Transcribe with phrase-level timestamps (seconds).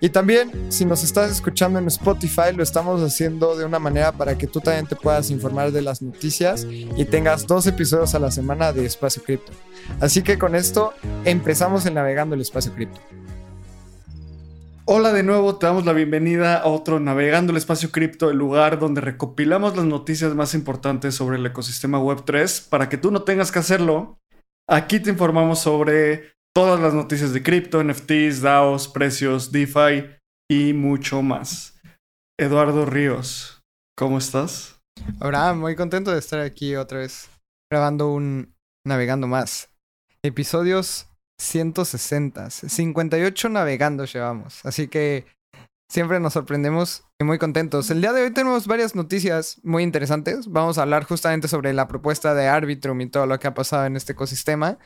[0.00, 4.38] Y también, si nos estás escuchando en Spotify, lo estamos haciendo de una manera para
[4.38, 8.30] que tú también te puedas informar de las noticias y tengas dos episodios a la
[8.30, 9.52] semana de Espacio Cripto.
[10.00, 10.94] Así que con esto
[11.24, 13.00] empezamos el Navegando el Espacio Cripto.
[14.84, 18.78] Hola de nuevo, te damos la bienvenida a otro Navegando el Espacio Cripto, el lugar
[18.78, 23.50] donde recopilamos las noticias más importantes sobre el ecosistema Web3 para que tú no tengas
[23.50, 24.20] que hacerlo.
[24.68, 30.10] Aquí te informamos sobre todas las noticias de cripto, NFTs, DAOs, precios, DeFi
[30.50, 31.80] y mucho más.
[32.36, 33.62] Eduardo Ríos,
[33.96, 34.82] ¿cómo estás?
[35.20, 37.30] Ahora, muy contento de estar aquí otra vez
[37.70, 39.70] grabando un Navegando más.
[40.24, 41.06] Episodios
[41.40, 45.26] 160, 58 navegando llevamos, así que
[45.88, 47.88] siempre nos sorprendemos y muy contentos.
[47.92, 50.48] El día de hoy tenemos varias noticias muy interesantes.
[50.48, 53.86] Vamos a hablar justamente sobre la propuesta de Arbitrum y todo lo que ha pasado
[53.86, 54.78] en este ecosistema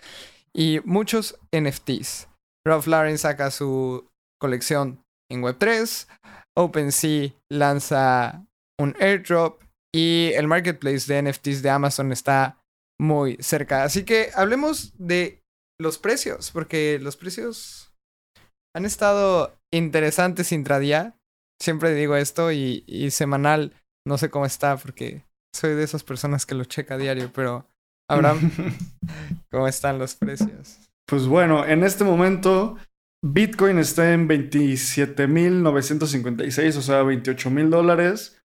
[0.55, 2.29] y muchos NFTs.
[2.67, 4.09] Ralph Lauren saca su
[4.41, 6.09] colección en Web3,
[6.57, 8.45] OpenSea lanza
[8.81, 9.63] un airdrop
[9.95, 12.63] y el marketplace de NFTs de Amazon está
[13.01, 13.85] muy cerca.
[13.85, 15.43] Así que hablemos de
[15.81, 17.93] los precios, porque los precios
[18.75, 21.17] han estado interesantes intradía.
[21.61, 23.73] Siempre digo esto y, semanal
[24.07, 27.69] no sé cómo está porque soy de esas personas que lo checa a diario, pero
[28.09, 28.51] Abraham,
[29.51, 30.79] ¿cómo están los precios?
[31.07, 32.77] Pues bueno, en este momento
[33.25, 38.39] Bitcoin está en 27.956, o sea, 28 mil dólares.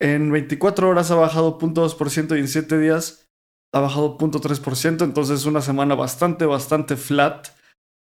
[0.00, 3.28] En 24 horas ha bajado 0.2% y en 7 días
[3.72, 7.48] ha bajado 0.3%, entonces una semana bastante, bastante flat.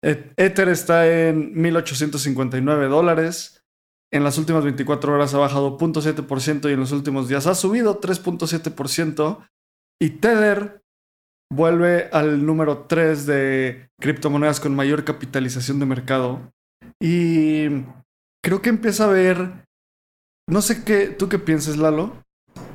[0.03, 3.65] E-, Ether está en 1.859 dólares.
[4.11, 8.01] En las últimas 24 horas ha bajado 0.7% y en los últimos días ha subido
[8.01, 9.47] 3.7%.
[10.01, 10.81] Y Tether
[11.51, 16.51] vuelve al número 3 de criptomonedas con mayor capitalización de mercado.
[17.01, 17.83] Y
[18.43, 19.65] creo que empieza a ver,
[20.49, 22.23] no sé qué, tú qué piensas, Lalo,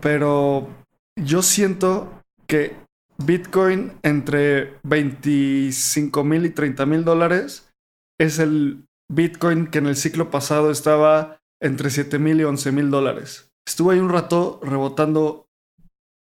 [0.00, 0.68] pero
[1.16, 2.76] yo siento que
[3.24, 7.70] Bitcoin entre 25 mil y 30 mil dólares
[8.18, 12.90] es el Bitcoin que en el ciclo pasado estaba entre 7 mil y 11 mil
[12.90, 13.50] dólares.
[13.66, 15.46] Estuvo ahí un rato rebotando,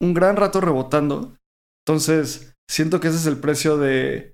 [0.02, 1.38] un gran rato rebotando.
[1.86, 4.34] Entonces, siento que ese es el precio de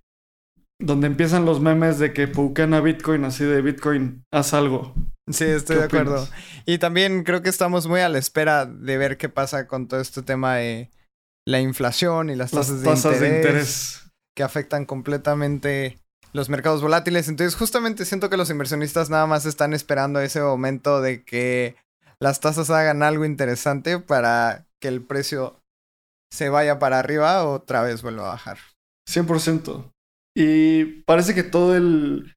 [0.79, 4.93] donde empiezan los memes de que pucan a Bitcoin, así de Bitcoin, haz algo.
[5.29, 6.27] Sí, estoy de acuerdo.
[6.65, 10.01] Y también creo que estamos muy a la espera de ver qué pasa con todo
[10.01, 10.89] este tema de
[11.45, 15.97] la inflación y las tasas, de, interés, de, interés, que afectan completamente
[16.33, 17.29] los mercados volátiles.
[17.29, 21.75] Entonces, justamente siento que los inversionistas nada más están esperando ese momento de que
[22.19, 25.61] las tasas hagan algo interesante para que el precio
[26.29, 28.57] se vaya para arriba otra vez vuelva a bajar.
[29.09, 29.93] 100%.
[30.35, 32.35] Y parece que todo el,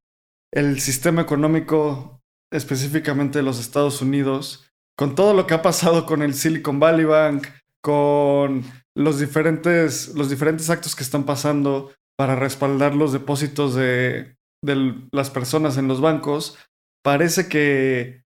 [0.54, 2.20] el sistema económico,
[2.52, 7.04] específicamente de los Estados Unidos, con todo lo que ha pasado con el Silicon Valley
[7.04, 7.48] Bank,
[7.82, 8.62] con
[8.96, 15.30] los diferentes, los diferentes actos que están pasando para respaldar los depósitos de, de las
[15.30, 16.56] personas en los bancos,
[17.02, 18.22] parece que,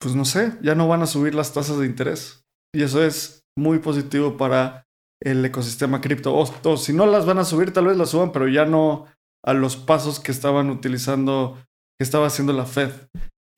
[0.00, 2.39] pues no sé, ya no van a subir las tasas de interés.
[2.72, 4.86] Y eso es muy positivo para
[5.22, 6.34] el ecosistema cripto.
[6.34, 9.06] O, si no las van a subir, tal vez las suban, pero ya no
[9.44, 11.58] a los pasos que estaban utilizando,
[11.98, 12.90] que estaba haciendo la Fed.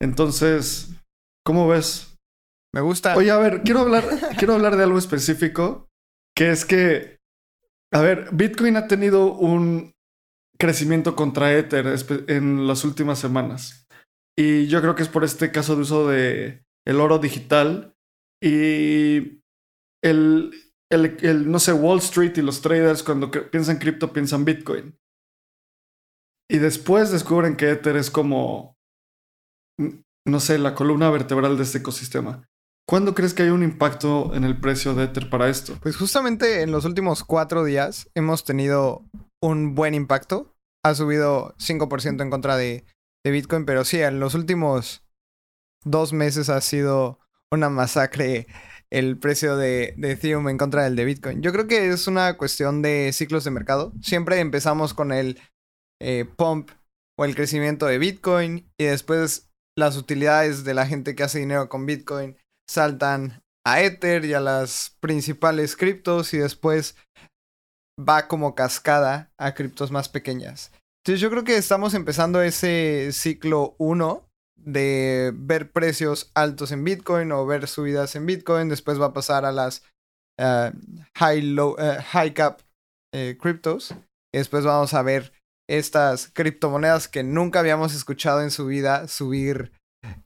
[0.01, 0.89] Entonces,
[1.45, 2.17] ¿cómo ves?
[2.73, 3.15] Me gusta.
[3.15, 4.03] Oye, a ver, quiero hablar,
[4.37, 5.87] quiero hablar de algo específico,
[6.35, 7.19] que es que,
[7.93, 9.93] a ver, Bitcoin ha tenido un
[10.57, 11.95] crecimiento contra Ether
[12.27, 13.85] en las últimas semanas.
[14.37, 17.92] Y yo creo que es por este caso de uso de el oro digital.
[18.43, 19.41] Y
[20.03, 20.51] el,
[20.91, 24.99] el, no sé, Wall Street y los traders cuando piensan cripto piensan Bitcoin.
[26.51, 28.75] Y después descubren que Ether es como,
[30.27, 32.45] no sé, la columna vertebral de este ecosistema.
[32.85, 35.77] ¿Cuándo crees que hay un impacto en el precio de Ether para esto?
[35.81, 39.05] Pues justamente en los últimos cuatro días hemos tenido
[39.41, 40.53] un buen impacto.
[40.83, 42.83] Ha subido 5% en contra de,
[43.23, 45.01] de Bitcoin, pero sí, en los últimos
[45.85, 47.22] dos meses ha sido
[47.53, 48.47] una masacre
[48.93, 51.41] el precio de, Ethereum en contra del de Bitcoin.
[51.41, 53.91] Yo creo que es una cuestión de ciclos de mercado.
[54.03, 55.39] Siempre empezamos con el
[55.99, 56.69] eh, pump
[57.17, 61.69] o el crecimiento de Bitcoin y después las utilidades de la gente que hace dinero
[61.69, 62.37] con Bitcoin
[62.69, 66.95] saltan a Ether y a las principales criptos y después
[67.99, 70.71] va como cascada a criptos más pequeñas.
[71.03, 74.29] Entonces yo creo que estamos empezando ese ciclo 1
[74.65, 78.69] de ver precios altos en Bitcoin o ver subidas en Bitcoin.
[78.69, 79.83] Después va a pasar a las
[80.39, 80.71] eh,
[81.15, 82.61] high, low, eh, high cap
[83.13, 83.91] eh, criptos.
[84.33, 85.33] Y después vamos a ver
[85.69, 89.71] estas criptomonedas que nunca habíamos escuchado en su vida subir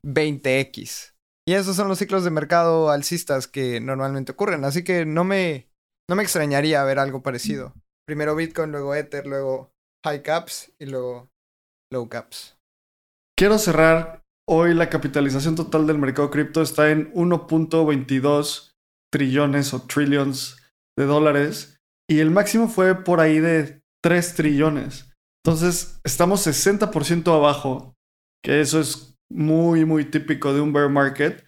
[0.05, 1.13] 20x.
[1.47, 4.65] Y esos son los ciclos de mercado alcistas que normalmente ocurren.
[4.65, 5.69] Así que no me,
[6.09, 7.73] no me extrañaría ver algo parecido.
[8.05, 9.71] Primero Bitcoin, luego Ether, luego
[10.05, 11.29] high caps y luego
[11.91, 12.57] low caps.
[13.37, 14.26] Quiero cerrar.
[14.49, 18.71] Hoy la capitalización total del mercado cripto está en 1.22
[19.11, 20.57] trillones o trillions
[20.97, 21.81] de dólares.
[22.09, 25.11] Y el máximo fue por ahí de 3 trillones.
[25.43, 27.95] Entonces, estamos 60% abajo,
[28.41, 31.45] que eso es muy, muy típico de un bear market,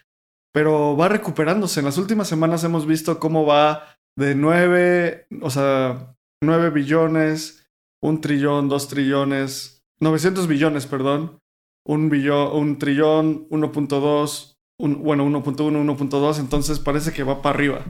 [0.53, 1.79] pero va recuperándose.
[1.79, 7.65] En las últimas semanas hemos visto cómo va de 9, o sea, 9 billones,
[8.03, 11.39] un trillón, dos trillones, 900 billones, perdón,
[11.85, 17.85] un, billón, un trillón, 1.2, un, bueno, 1.1, 1.2, entonces parece que va para arriba.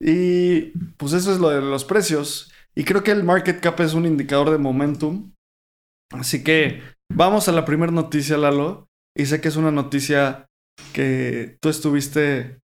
[0.00, 2.52] Y pues eso es lo de los precios.
[2.74, 5.32] Y creo que el market cap es un indicador de momentum.
[6.12, 6.82] Así que
[7.12, 8.88] vamos a la primera noticia, Lalo.
[9.16, 10.46] Y sé que es una noticia
[10.92, 12.60] que tú estuviste,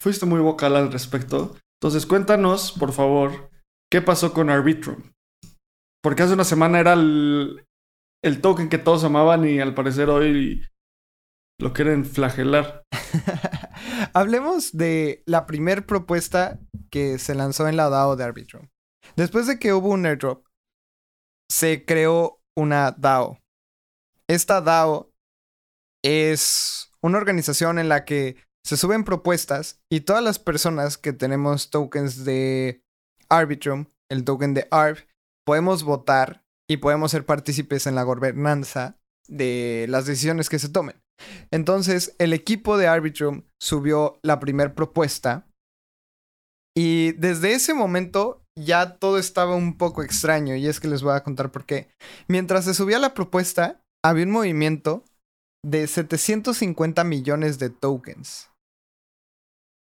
[0.00, 1.54] fuiste muy vocal al respecto.
[1.80, 3.50] Entonces cuéntanos, por favor,
[3.90, 5.12] qué pasó con Arbitrum.
[6.02, 7.64] Porque hace una semana era el,
[8.22, 10.64] el token que todos amaban y al parecer hoy
[11.58, 12.82] lo quieren flagelar.
[14.14, 16.58] Hablemos de la primera propuesta
[16.90, 18.68] que se lanzó en la DAO de Arbitrum.
[19.16, 20.46] Después de que hubo un airdrop,
[21.50, 23.38] se creó una DAO.
[24.28, 25.12] Esta DAO
[26.04, 31.70] es una organización en la que se suben propuestas y todas las personas que tenemos
[31.70, 32.84] tokens de
[33.28, 34.98] Arbitrum, el token de ARB,
[35.44, 36.41] podemos votar
[36.72, 38.96] y podemos ser partícipes en la gobernanza
[39.28, 40.96] de las decisiones que se tomen.
[41.50, 45.46] Entonces, el equipo de Arbitrum subió la primera propuesta
[46.74, 51.14] y desde ese momento ya todo estaba un poco extraño y es que les voy
[51.14, 51.88] a contar por qué.
[52.26, 55.04] Mientras se subía la propuesta, había un movimiento
[55.64, 58.50] de 750 millones de tokens.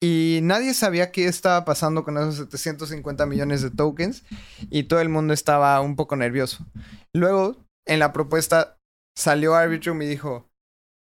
[0.02, 4.24] Y nadie sabía qué estaba pasando con esos 750 millones de tokens
[4.70, 6.66] y todo el mundo estaba un poco nervioso.
[7.14, 7.58] Luego,
[7.88, 8.78] en la propuesta,
[9.18, 10.48] salió Arbitrum y dijo,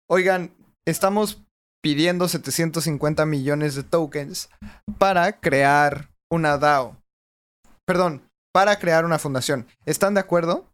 [0.10, 0.56] oigan,
[0.88, 1.44] estamos
[1.83, 4.50] pidiendo 750 millones de tokens
[4.98, 6.98] para crear una DAO.
[7.86, 8.24] Perdón,
[8.54, 9.68] para crear una fundación.
[9.86, 10.72] ¿Están de acuerdo?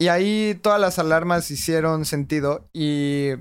[0.00, 3.32] Y ahí todas las alarmas hicieron sentido y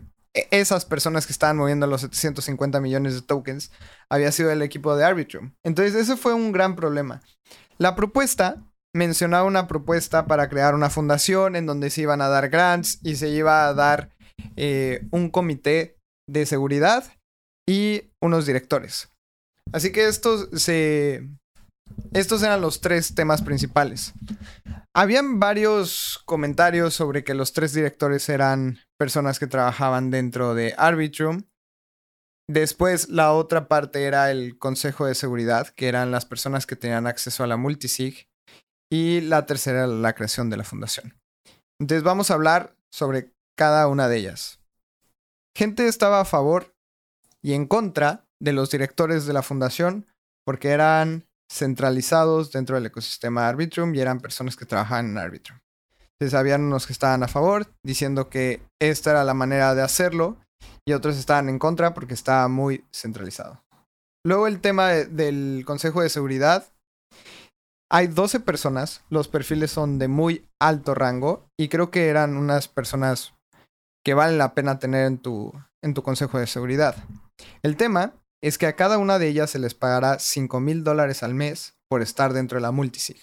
[0.51, 3.71] esas personas que estaban moviendo los 750 millones de tokens
[4.09, 5.53] había sido el equipo de Arbitrum.
[5.63, 7.21] Entonces ese fue un gran problema.
[7.77, 8.63] La propuesta
[8.93, 13.15] mencionaba una propuesta para crear una fundación en donde se iban a dar grants y
[13.15, 14.09] se iba a dar
[14.55, 15.97] eh, un comité
[16.27, 17.03] de seguridad
[17.67, 19.09] y unos directores.
[19.71, 21.29] Así que estos se...
[22.13, 24.13] Estos eran los tres temas principales.
[24.95, 31.43] Habían varios comentarios sobre que los tres directores eran personas que trabajaban dentro de Arbitrum.
[32.47, 37.07] Después la otra parte era el Consejo de Seguridad, que eran las personas que tenían
[37.07, 38.27] acceso a la multisig.
[38.91, 41.13] Y la tercera, la creación de la fundación.
[41.79, 44.59] Entonces vamos a hablar sobre cada una de ellas
[45.59, 46.73] gente estaba a favor
[47.41, 50.07] y en contra de los directores de la fundación
[50.45, 55.59] porque eran centralizados dentro del ecosistema Arbitrum y eran personas que trabajaban en Arbitrum.
[56.19, 60.37] Entonces habían unos que estaban a favor diciendo que esta era la manera de hacerlo
[60.85, 63.63] y otros estaban en contra porque estaba muy centralizado.
[64.25, 66.65] Luego el tema del Consejo de Seguridad.
[67.91, 72.67] Hay 12 personas, los perfiles son de muy alto rango y creo que eran unas
[72.67, 73.33] personas
[74.05, 76.95] que vale la pena tener en tu, en tu consejo de seguridad.
[77.63, 81.23] El tema es que a cada una de ellas se les pagará 5 mil dólares
[81.23, 83.19] al mes por estar dentro de la multisig.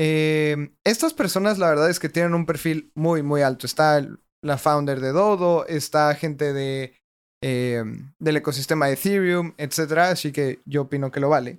[0.00, 3.66] Eh, estas personas la verdad es que tienen un perfil muy muy alto.
[3.66, 4.06] Está
[4.42, 6.94] la founder de Dodo, está gente de,
[7.42, 7.82] eh,
[8.20, 9.98] del ecosistema de Ethereum, etc.
[9.98, 11.58] Así que yo opino que lo vale.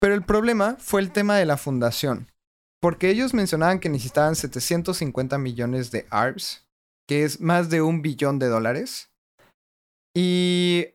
[0.00, 2.28] Pero el problema fue el tema de la fundación.
[2.80, 6.64] Porque ellos mencionaban que necesitaban 750 millones de ARBs
[7.10, 9.10] que es más de un billón de dólares.
[10.16, 10.94] Y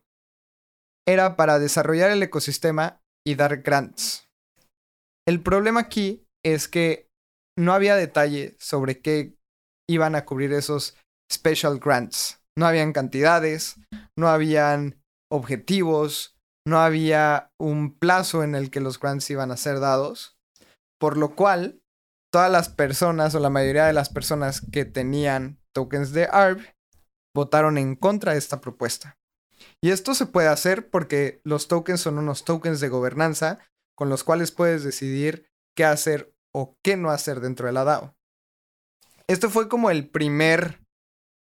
[1.06, 4.30] era para desarrollar el ecosistema y dar grants.
[5.28, 7.10] El problema aquí es que
[7.58, 9.36] no había detalle sobre qué
[9.90, 10.96] iban a cubrir esos
[11.32, 12.42] special grants.
[12.58, 13.76] No habían cantidades,
[14.18, 16.38] no habían objetivos,
[16.68, 20.34] no había un plazo en el que los grants iban a ser dados.
[20.98, 21.82] por lo cual
[22.32, 26.62] todas las personas o la mayoría de las personas que tenían tokens de ARB
[27.36, 29.18] votaron en contra de esta propuesta.
[29.84, 33.60] Y esto se puede hacer porque los tokens son unos tokens de gobernanza
[33.96, 38.16] con los cuales puedes decidir qué hacer o qué no hacer dentro de la DAO.
[39.28, 40.80] Esto fue como el primer,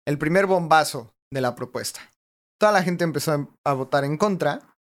[0.06, 2.00] el primer bombazo de la propuesta.
[2.60, 4.76] Toda la gente empezó a votar en contra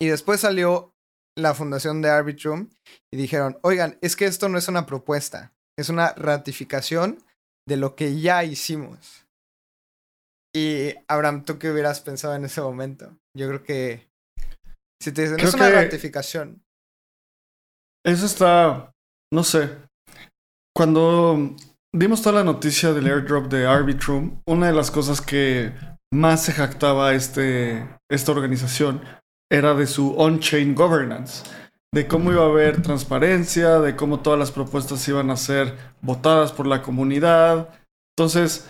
[0.00, 0.92] y después salió
[1.36, 2.70] la fundación de Arbitrum
[3.12, 7.22] y dijeron, oigan, es que esto no es una propuesta, es una ratificación
[7.68, 9.26] de lo que ya hicimos.
[10.54, 13.16] Y Abraham, ¿tú qué hubieras pensado en ese momento?
[13.36, 14.08] Yo creo que
[15.02, 16.62] si te dicen, es una ratificación.
[18.04, 18.91] Eso está,
[19.32, 19.70] no sé.
[20.76, 21.56] Cuando
[21.94, 25.72] dimos toda la noticia del airdrop de Arbitrum, una de las cosas que
[26.12, 29.02] más se jactaba este, esta organización
[29.50, 31.44] era de su on-chain governance,
[31.94, 36.52] de cómo iba a haber transparencia, de cómo todas las propuestas iban a ser votadas
[36.52, 37.68] por la comunidad.
[38.16, 38.68] Entonces,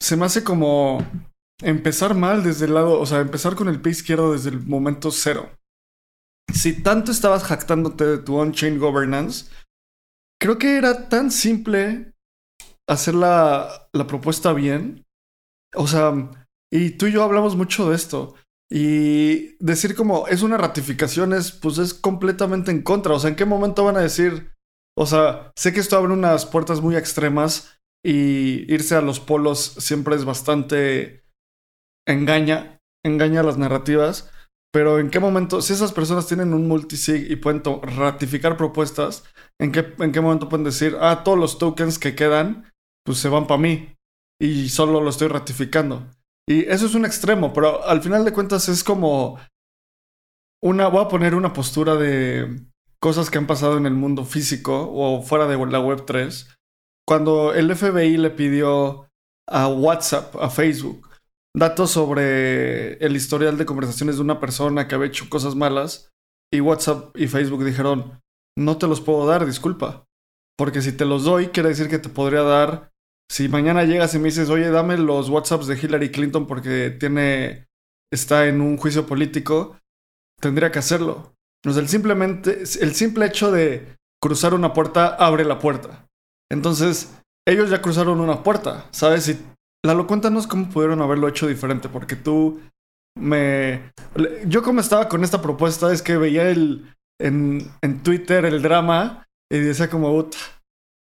[0.00, 1.04] se me hace como
[1.62, 5.10] empezar mal desde el lado, o sea, empezar con el pie izquierdo desde el momento
[5.10, 5.50] cero.
[6.52, 9.46] Si tanto estabas jactándote de tu on-chain governance,
[10.40, 12.12] creo que era tan simple
[12.88, 15.04] hacer la, la propuesta bien.
[15.74, 16.12] O sea,
[16.72, 18.34] y tú y yo hablamos mucho de esto.
[18.70, 23.14] Y decir como es una ratificación es, pues es completamente en contra.
[23.14, 24.52] O sea, ¿en qué momento van a decir?
[24.98, 29.60] O sea, sé que esto abre unas puertas muy extremas y irse a los polos
[29.78, 31.24] siempre es bastante
[32.06, 34.30] engaña, engaña las narrativas.
[34.76, 39.24] Pero ¿en qué momento, si esas personas tienen un multisig y pueden ratificar propuestas,
[39.58, 42.70] ¿en qué, ¿en qué momento pueden decir, ah, todos los tokens que quedan,
[43.02, 43.96] pues se van para mí
[44.38, 46.06] y solo lo estoy ratificando?
[46.46, 49.38] Y eso es un extremo, pero al final de cuentas es como
[50.62, 52.60] una, voy a poner una postura de
[53.00, 56.54] cosas que han pasado en el mundo físico o fuera de la web 3.
[57.08, 59.08] Cuando el FBI le pidió
[59.48, 61.05] a WhatsApp, a Facebook,
[61.56, 66.12] datos sobre el historial de conversaciones de una persona que había hecho cosas malas,
[66.52, 68.20] y WhatsApp y Facebook dijeron,
[68.56, 70.06] no te los puedo dar, disculpa.
[70.56, 72.92] Porque si te los doy, quiere decir que te podría dar
[73.30, 77.66] si mañana llegas y me dices, oye, dame los WhatsApps de Hillary Clinton porque tiene.
[78.12, 79.76] está en un juicio político,
[80.40, 81.34] tendría que hacerlo.
[81.66, 86.06] O sea, el, simplemente, el simple hecho de cruzar una puerta abre la puerta.
[86.50, 87.12] Entonces,
[87.46, 89.28] ellos ya cruzaron una puerta, ¿sabes?
[89.28, 89.38] Y
[89.86, 92.60] Lalo, cuéntanos cómo pudieron haberlo hecho diferente, porque tú
[93.16, 93.92] me.
[94.46, 96.94] Yo, como estaba con esta propuesta, es que veía el.
[97.20, 100.28] en, en Twitter el drama y decía como,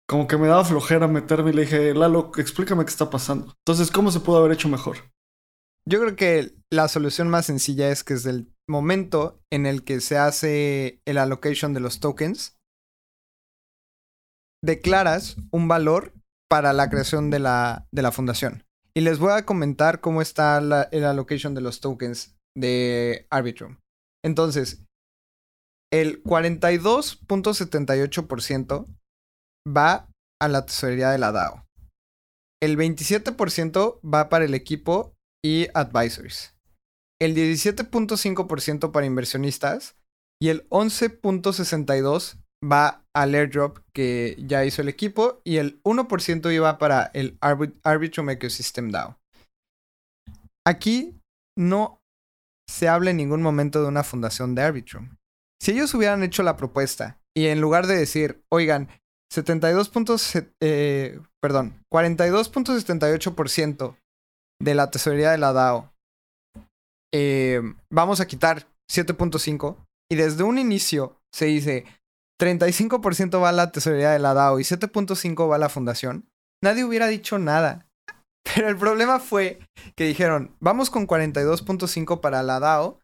[0.09, 3.54] como que me daba flojera meterme y le dije, Lalo, explícame qué está pasando.
[3.66, 4.99] Entonces, ¿cómo se pudo haber hecho mejor?
[5.88, 10.00] Yo creo que la solución más sencilla es que desde el momento en el que
[10.00, 12.59] se hace el allocation de los tokens,
[14.62, 16.12] declaras un valor
[16.49, 18.65] para la creación de la, de la fundación.
[18.96, 23.76] Y les voy a comentar cómo está la, el allocation de los tokens de Arbitrum.
[24.24, 24.86] Entonces,
[25.92, 28.86] el 42.78%
[29.68, 30.08] va
[30.40, 31.66] a la tesorería de la DAO.
[32.62, 35.12] El 27% va para el equipo
[35.44, 36.56] y advisories.
[37.20, 39.96] El 17.5% para inversionistas.
[40.40, 45.40] Y el 11.62% va al airdrop que ya hizo el equipo.
[45.44, 49.18] Y el 1% iba para el Arbitrum Ecosystem DAO.
[50.66, 51.18] Aquí
[51.56, 52.00] no
[52.68, 55.16] se habla en ningún momento de una fundación de Arbitrum.
[55.62, 58.88] Si ellos hubieran hecho la propuesta y en lugar de decir, oigan,
[59.32, 63.96] 72 puntos, eh, perdón, 42.78%
[64.61, 65.92] de la tesorería de la DAO.
[67.14, 69.76] Eh, vamos a quitar 7.5
[70.11, 71.87] y desde un inicio se dice
[72.40, 76.28] 35% va a la tesorería de la DAO y 7.5 va a la fundación.
[76.62, 77.87] Nadie hubiera dicho nada.
[78.55, 79.59] Pero el problema fue
[79.97, 83.00] que dijeron, vamos con 42.5 para la DAO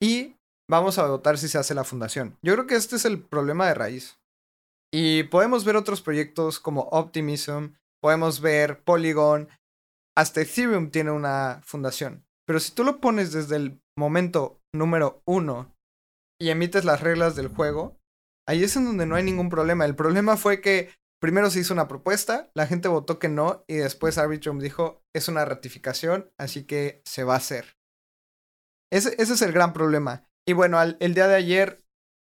[0.00, 0.36] y
[0.68, 2.36] vamos a votar si se hace la fundación.
[2.42, 4.18] Yo creo que este es el problema de raíz.
[4.92, 9.48] Y podemos ver otros proyectos como Optimism, podemos ver Polygon,
[10.16, 12.24] hasta Ethereum tiene una fundación.
[12.46, 15.74] Pero si tú lo pones desde el momento número uno
[16.40, 17.96] y emites las reglas del juego,
[18.46, 19.84] ahí es en donde no hay ningún problema.
[19.84, 23.76] El problema fue que primero se hizo una propuesta, la gente votó que no y
[23.76, 27.76] después Arbitrum dijo es una ratificación, así que se va a hacer.
[28.92, 30.28] Ese, es el gran problema.
[30.46, 31.84] Y bueno, el día de ayer,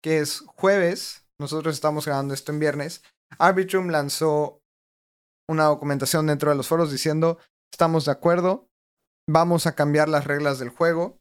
[0.03, 3.01] que es jueves, nosotros estamos grabando esto en viernes,
[3.39, 4.61] Arbitrum lanzó
[5.49, 7.39] una documentación dentro de los foros diciendo,
[7.71, 8.69] estamos de acuerdo,
[9.27, 11.20] vamos a cambiar las reglas del juego.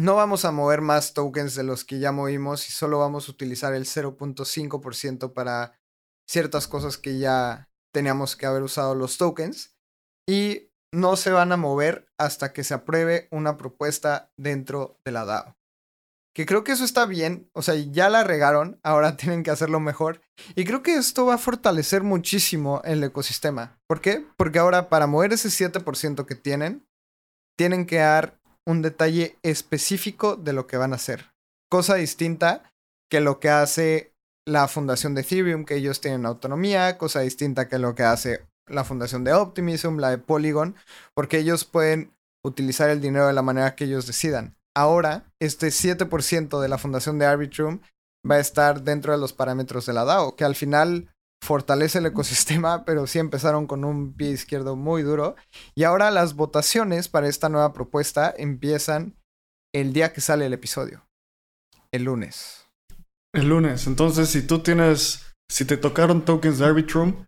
[0.00, 3.32] No vamos a mover más tokens de los que ya movimos y solo vamos a
[3.32, 5.78] utilizar el 0.5% para
[6.26, 9.76] ciertas cosas que ya teníamos que haber usado los tokens.
[10.26, 15.24] Y no se van a mover hasta que se apruebe una propuesta dentro de la
[15.24, 15.56] DAO.
[16.34, 19.80] Que creo que eso está bien, o sea, ya la regaron, ahora tienen que hacerlo
[19.80, 20.22] mejor.
[20.54, 23.78] Y creo que esto va a fortalecer muchísimo el ecosistema.
[23.86, 24.26] ¿Por qué?
[24.38, 26.86] Porque ahora para mover ese 7% que tienen,
[27.58, 28.39] tienen que dar
[28.70, 31.32] un detalle específico de lo que van a hacer.
[31.70, 32.72] Cosa distinta
[33.10, 34.14] que lo que hace
[34.46, 38.84] la fundación de Ethereum, que ellos tienen autonomía, cosa distinta que lo que hace la
[38.84, 40.76] fundación de Optimism, la de Polygon,
[41.14, 42.12] porque ellos pueden
[42.44, 44.56] utilizar el dinero de la manera que ellos decidan.
[44.74, 47.80] Ahora, este 7% de la fundación de Arbitrum
[48.28, 52.06] va a estar dentro de los parámetros de la DAO, que al final fortalece el
[52.06, 55.36] ecosistema, pero sí empezaron con un pie izquierdo muy duro.
[55.74, 59.16] Y ahora las votaciones para esta nueva propuesta empiezan
[59.74, 61.06] el día que sale el episodio,
[61.92, 62.66] el lunes.
[63.32, 67.26] El lunes, entonces si tú tienes, si te tocaron tokens de Arbitrum,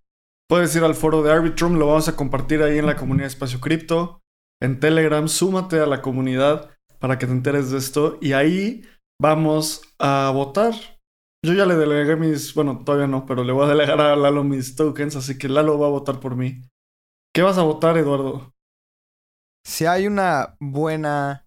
[0.48, 3.60] puedes ir al foro de Arbitrum, lo vamos a compartir ahí en la comunidad Espacio
[3.60, 4.20] Cripto,
[4.60, 8.82] en Telegram, súmate a la comunidad para que te enteres de esto y ahí
[9.20, 10.74] vamos a votar
[11.44, 14.44] yo ya le delegué mis, bueno, todavía no, pero le voy a delegar a Lalo
[14.44, 16.62] mis tokens, así que Lalo va a votar por mí.
[17.34, 18.52] ¿Qué vas a votar, Eduardo?
[19.64, 21.46] Si hay una buena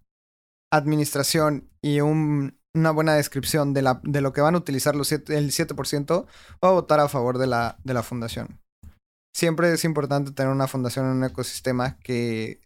[0.72, 5.12] administración y un, una buena descripción de, la, de lo que van a utilizar los
[5.12, 6.26] el 7%, voy
[6.60, 8.60] a votar a favor de la, de la fundación.
[9.34, 12.60] Siempre es importante tener una fundación en un ecosistema que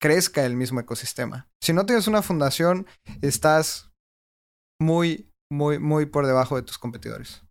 [0.00, 1.48] crezca el mismo ecosistema.
[1.62, 2.86] Si no tienes una fundación,
[3.20, 3.90] estás
[4.80, 7.42] muy muy, muy por debajo de tus competidores.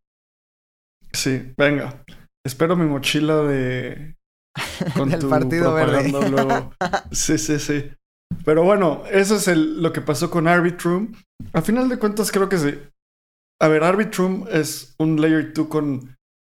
[1.11, 2.03] Sí, venga.
[2.45, 4.15] Espero mi mochila de.
[4.95, 6.09] Con tu partido verde.
[6.29, 6.73] Luego.
[7.11, 7.91] Sí, sí, sí.
[8.45, 11.13] Pero bueno, eso es el, lo que pasó con Arbitrum.
[11.53, 12.79] A final de cuentas, creo que sí.
[13.61, 16.15] A ver, Arbitrum es un Layer 2 con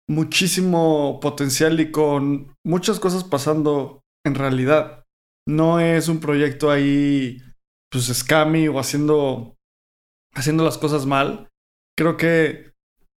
[0.10, 5.06] muchísimo potencial y con muchas cosas pasando en realidad.
[5.48, 7.42] No es un proyecto ahí,
[7.90, 9.56] pues, scammy o haciendo
[10.34, 11.50] haciendo las cosas mal.
[11.98, 12.74] Creo que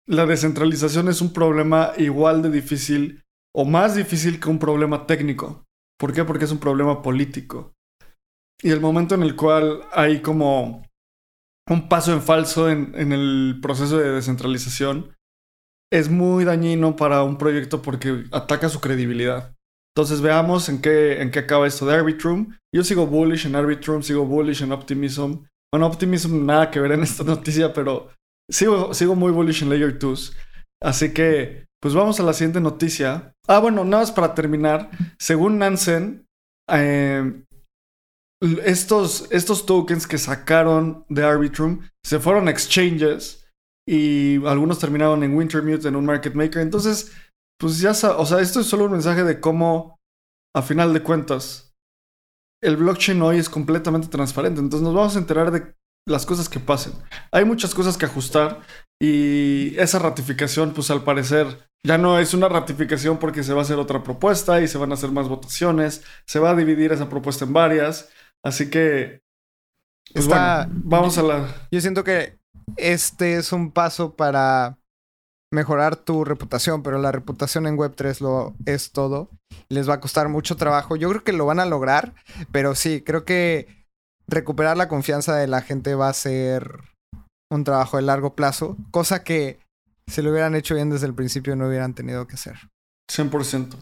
[0.06, 3.24] la descentralización es un problema igual de difícil
[3.56, 5.66] o más difícil que un problema técnico.
[5.98, 6.24] ¿Por qué?
[6.24, 7.74] Porque es un problema político.
[8.62, 10.86] Y el momento en el cual hay como
[11.70, 15.16] un paso en falso en, el proceso de descentralización
[15.92, 19.56] es muy dañino para un proyecto porque ataca su credibilidad.
[19.96, 22.58] Entonces veamos en qué, en qué acaba esto de Arbitrum.
[22.74, 25.44] Yo sigo bullish en Arbitrum, sigo bullish en Optimism.
[25.74, 28.12] Bueno, Optimism nada que ver en esta noticia, pero
[28.48, 30.38] sigo, sigo muy bullish en Layer 2.
[30.84, 33.34] Así que, pues vamos a la siguiente noticia.
[33.48, 34.92] Ah, bueno, nada más para terminar.
[35.18, 36.28] Según Nansen,
[36.70, 37.44] em,
[38.64, 43.44] estos, estos tokens que sacaron de Arbitrum se fueron a exchanges
[43.90, 46.62] y algunos terminaron en Wintermute, en un market maker.
[46.62, 47.12] Entonces,
[47.60, 49.98] pues ya, o sea, esto es solo un mensaje de cómo,
[50.56, 51.73] a final de cuentas,
[52.64, 55.76] el blockchain hoy es completamente transparente, entonces nos vamos a enterar de
[56.08, 56.94] las cosas que pasen.
[57.32, 58.62] Hay muchas cosas que ajustar
[59.02, 63.64] y esa ratificación, pues al parecer, ya no es una ratificación porque se va a
[63.64, 67.10] hacer otra propuesta y se van a hacer más votaciones, se va a dividir esa
[67.10, 68.10] propuesta en varias,
[68.44, 69.22] así que...
[70.14, 71.68] Pues bueno, vamos a la...
[71.72, 72.38] Yo siento que
[72.78, 74.78] este es un paso para
[75.54, 79.30] mejorar tu reputación, pero la reputación en Web3 lo es todo.
[79.70, 80.96] Les va a costar mucho trabajo.
[80.96, 82.16] Yo creo que lo van a lograr,
[82.52, 83.68] pero sí, creo que
[84.28, 86.80] recuperar la confianza de la gente va a ser
[87.52, 89.60] un trabajo de largo plazo, cosa que
[90.08, 92.56] si lo hubieran hecho bien desde el principio no hubieran tenido que hacer.
[93.12, 93.76] 100%.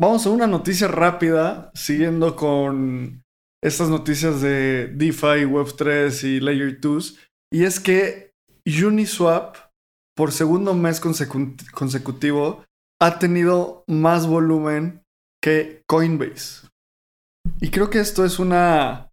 [0.00, 3.22] Vamos a una noticia rápida, siguiendo con
[3.62, 7.18] estas noticias de DeFi, Web3 y Layer 2,
[7.52, 8.32] y es que
[8.66, 9.65] Uniswap
[10.16, 12.64] por segundo mes consecutivo
[13.00, 15.02] ha tenido más volumen
[15.42, 16.66] que Coinbase.
[17.60, 19.12] Y creo que esto es una.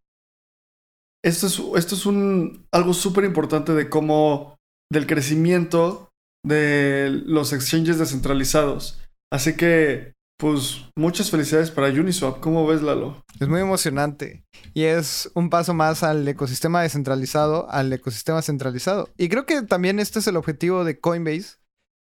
[1.24, 4.56] Esto es, esto es un algo súper importante de cómo.
[4.92, 6.10] del crecimiento
[6.46, 9.02] de los exchanges descentralizados.
[9.32, 12.40] Así que pues muchas felicidades para Uniswap.
[12.40, 13.24] ¿Cómo ves, Lalo?
[13.40, 14.44] Es muy emocionante.
[14.74, 19.10] Y es un paso más al ecosistema descentralizado, al ecosistema centralizado.
[19.18, 21.58] Y creo que también este es el objetivo de Coinbase,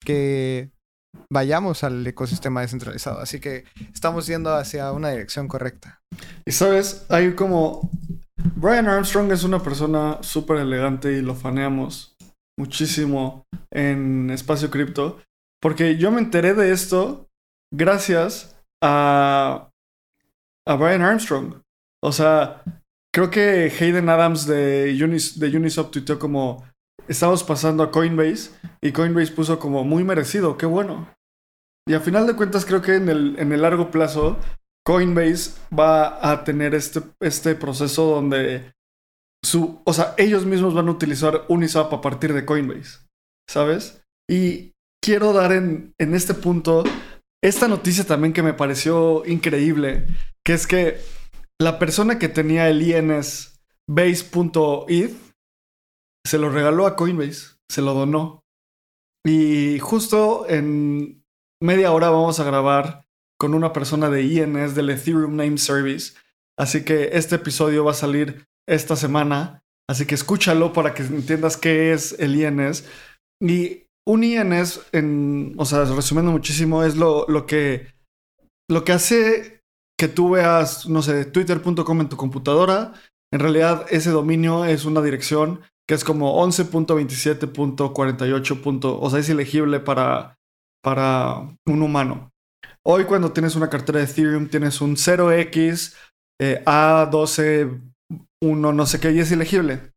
[0.05, 0.71] que
[1.31, 3.19] vayamos al ecosistema descentralizado.
[3.19, 6.01] Así que estamos yendo hacia una dirección correcta.
[6.45, 7.89] Y sabes, hay como...
[8.55, 12.15] Brian Armstrong es una persona súper elegante y lo faneamos
[12.57, 15.19] muchísimo en Espacio Cripto.
[15.61, 17.28] Porque yo me enteré de esto
[17.71, 19.69] gracias a,
[20.67, 21.62] a Brian Armstrong.
[22.01, 22.63] O sea,
[23.13, 26.63] creo que Hayden Adams de, Unis, de Uniswap tuiteó como
[27.08, 28.51] estamos pasando a Coinbase
[28.82, 31.13] y Coinbase puso como muy merecido, qué bueno.
[31.88, 34.38] Y a final de cuentas creo que en el, en el largo plazo
[34.86, 38.73] Coinbase va a tener este, este proceso donde
[39.43, 42.99] su, o sea, ellos mismos van a utilizar Uniswap a partir de Coinbase,
[43.49, 44.01] ¿sabes?
[44.29, 46.84] Y quiero dar en, en este punto
[47.41, 50.08] esta noticia también que me pareció increíble,
[50.45, 50.99] que es que
[51.60, 55.15] la persona que tenía el INS base.eth
[56.25, 58.43] se lo regaló a Coinbase, se lo donó.
[59.25, 61.23] Y justo en
[61.62, 63.06] media hora vamos a grabar
[63.39, 66.13] con una persona de INS del Ethereum Name Service.
[66.58, 69.63] Así que este episodio va a salir esta semana.
[69.89, 72.86] Así que escúchalo para que entiendas qué es el INS.
[73.41, 77.93] Y un en, o sea, resumiendo muchísimo, es lo, lo, que,
[78.67, 79.62] lo que hace
[80.00, 82.93] que tú veas, no sé, twitter.com en tu computadora.
[83.32, 88.98] En realidad, ese dominio es una dirección que es como 11.27.48.
[89.00, 90.39] O sea, es elegible para,
[90.84, 92.32] para un humano.
[92.84, 95.95] Hoy cuando tienes una cartera de Ethereum tienes un 0x
[96.41, 97.80] eh, A12
[98.41, 99.93] 1 no sé qué y es elegible.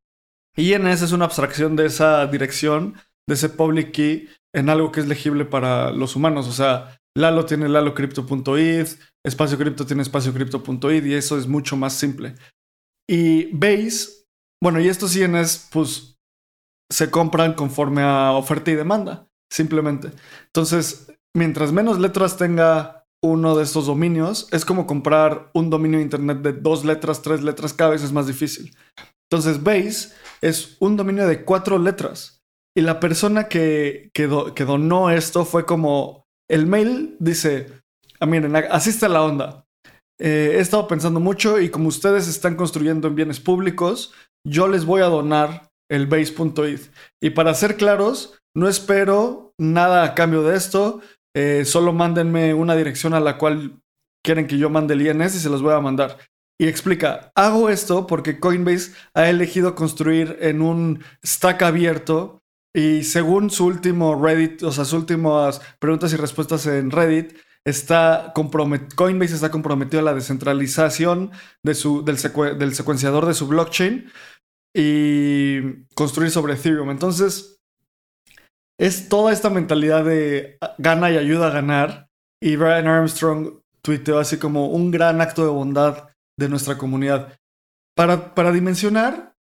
[0.56, 2.96] INS es una abstracción de esa dirección,
[3.28, 6.48] de ese public key en algo que es legible para los humanos.
[6.48, 8.86] O sea, Lalo tiene lalocrypto.id,
[9.24, 12.34] espacio cripto tiene espaciocrypto.id y eso es mucho más simple.
[13.08, 14.22] Y Base
[14.62, 16.16] bueno, y estos INs, pues,
[16.88, 20.12] se compran conforme a oferta y demanda, simplemente.
[20.46, 26.04] Entonces, mientras menos letras tenga uno de estos dominios, es como comprar un dominio de
[26.04, 28.72] Internet de dos letras, tres letras, cada vez es más difícil.
[29.28, 32.31] Entonces, Base es un dominio de cuatro letras.
[32.74, 37.66] Y la persona que, que, donó esto fue como, el mail dice,
[38.20, 39.66] ah, miren, así está la onda.
[40.18, 44.14] Eh, he estado pensando mucho y como ustedes están construyendo en bienes públicos,
[44.46, 46.90] yo les voy a donar el base.eth.
[47.20, 51.00] Y para ser claros, no espero nada a cambio de esto.
[51.34, 53.80] Eh, solo mándenme una dirección a la cual
[54.24, 56.18] quieren que yo mande el INS y se los voy a mandar.
[56.58, 62.41] Y explica, hago esto porque Coinbase ha elegido construir en un stack abierto
[62.74, 68.32] y según su último Reddit, o sea, sus últimas preguntas y respuestas en Reddit, está
[68.34, 71.30] Coinbase está comprometido a la descentralización
[71.62, 71.76] del,
[72.74, 74.10] secuenciador de su blockchain
[74.74, 76.90] y construir sobre Ethereum.
[76.90, 77.60] Entonces,
[78.78, 82.08] es toda esta mentalidad de gana y ayuda a ganar.
[82.40, 86.08] Y Brian Armstrong tuiteó así como un gran acto de bondad
[86.38, 87.38] de nuestra comunidad.
[87.94, 89.31] Para, para dimensionar,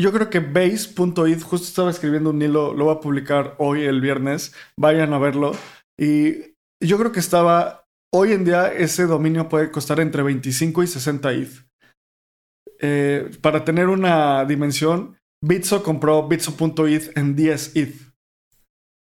[0.00, 4.00] yo creo que base.it, justo estaba escribiendo un hilo, lo voy a publicar hoy, el
[4.00, 5.52] viernes, vayan a verlo.
[5.98, 10.86] Y yo creo que estaba, hoy en día ese dominio puede costar entre 25 y
[10.86, 13.40] 60 ETH.
[13.40, 18.08] Para tener una dimensión, Bitso compró Bitso.eth en 10 ETH.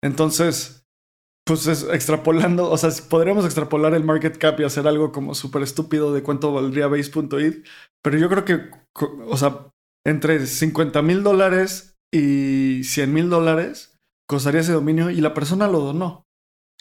[0.03, 0.85] Entonces,
[1.45, 6.13] pues extrapolando, o sea, podríamos extrapolar el market cap y hacer algo como súper estúpido
[6.13, 7.65] de cuánto valdría Base.eth,
[8.03, 8.69] pero yo creo que,
[9.25, 9.67] o sea,
[10.07, 15.81] entre 50 mil dólares y 100 mil dólares costaría ese dominio y la persona lo
[15.81, 16.25] donó.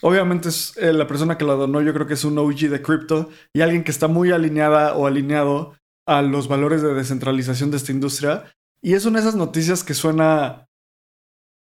[0.01, 2.83] Obviamente es eh, la persona que lo donó, yo creo que es un OG de
[2.83, 5.75] cripto y alguien que está muy alineada o alineado
[6.07, 8.45] a los valores de descentralización de esta industria.
[8.81, 10.69] Y es una de esas noticias que suena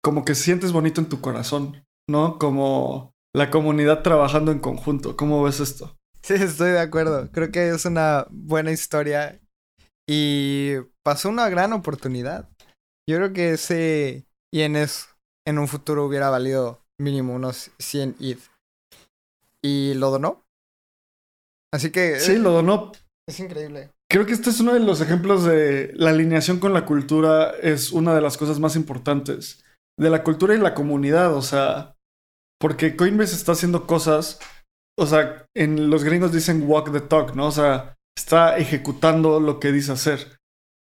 [0.03, 2.38] como que sientes bonito en tu corazón, ¿no?
[2.38, 5.16] Como la comunidad trabajando en conjunto.
[5.16, 5.96] ¿Cómo ves esto?
[6.22, 7.31] Sí, estoy de acuerdo.
[7.33, 9.40] Creo que es una buena historia
[10.08, 12.48] y pasó una gran oportunidad.
[13.08, 15.08] Yo creo que ese INS
[15.46, 18.40] en un futuro hubiera valido mínimo unos 100 ETH.
[19.62, 20.44] Y lo donó.
[21.72, 22.20] Así que...
[22.20, 22.92] Sí, lo donó.
[23.28, 23.90] Es increíble.
[24.10, 27.90] Creo que este es uno de los ejemplos de la alineación con la cultura es
[27.90, 29.64] una de las cosas más importantes
[29.98, 31.96] de la cultura y la comunidad, o sea,
[32.60, 34.38] porque Coinbase está haciendo cosas,
[34.98, 37.46] o sea, en los gringos dicen walk the talk, ¿no?
[37.46, 40.38] O sea, está ejecutando lo que dice hacer.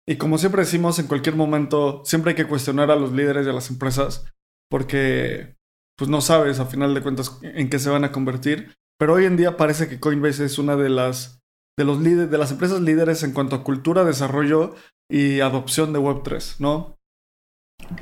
[0.07, 3.53] Y como siempre decimos, en cualquier momento, siempre hay que cuestionar a los líderes de
[3.53, 4.25] las empresas,
[4.69, 5.55] porque
[5.97, 8.73] pues no sabes a final de cuentas en qué se van a convertir.
[8.99, 11.39] Pero hoy en día parece que Coinbase es una de las
[11.77, 14.75] de, los líderes, de las empresas líderes en cuanto a cultura, desarrollo
[15.09, 16.97] y adopción de Web3, ¿no?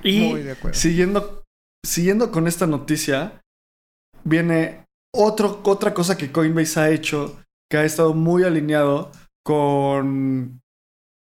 [0.04, 0.34] Y
[0.72, 1.44] Siguiendo,
[1.86, 3.42] siguiendo con esta noticia,
[4.24, 7.45] viene otro, otra cosa que Coinbase ha hecho
[7.78, 9.12] ha estado muy alineado
[9.44, 10.62] con,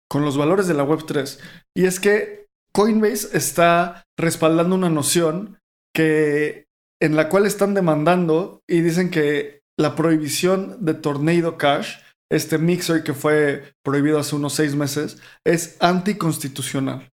[0.10, 1.40] con los valores de la Web3.
[1.76, 5.60] Y es que Coinbase está respaldando una noción
[5.94, 6.66] que,
[7.02, 11.98] en la cual están demandando y dicen que la prohibición de Tornado Cash
[12.32, 17.12] este mixer que fue prohibido hace unos seis meses, es anticonstitucional.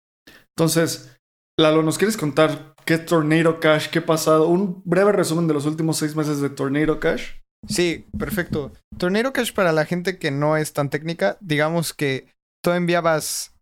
[0.55, 1.15] Entonces,
[1.59, 4.47] Lalo, ¿nos quieres contar qué Tornado Cash, qué ha pasado?
[4.47, 7.38] Un breve resumen de los últimos seis meses de Tornado Cash.
[7.67, 8.71] Sí, perfecto.
[8.97, 12.31] Tornado Cash para la gente que no es tan técnica, digamos que
[12.63, 13.55] tú enviabas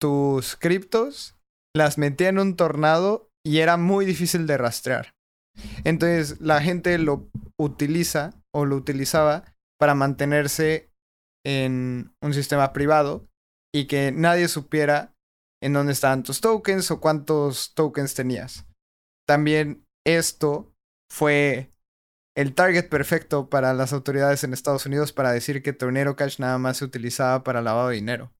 [0.00, 1.36] tus criptos,
[1.74, 5.14] las metías en un tornado y era muy difícil de rastrear.
[5.84, 9.44] Entonces la gente lo utiliza o lo utilizaba
[9.78, 10.90] para mantenerse
[11.44, 13.26] en un sistema privado
[13.74, 15.14] y que nadie supiera
[15.62, 18.66] en dónde estaban tus tokens o cuántos tokens tenías.
[19.26, 20.72] También esto
[21.10, 21.70] fue
[22.36, 26.58] el target perfecto para las autoridades en Estados Unidos para decir que Tornado Cash nada
[26.58, 28.30] más se utilizaba para lavado de dinero.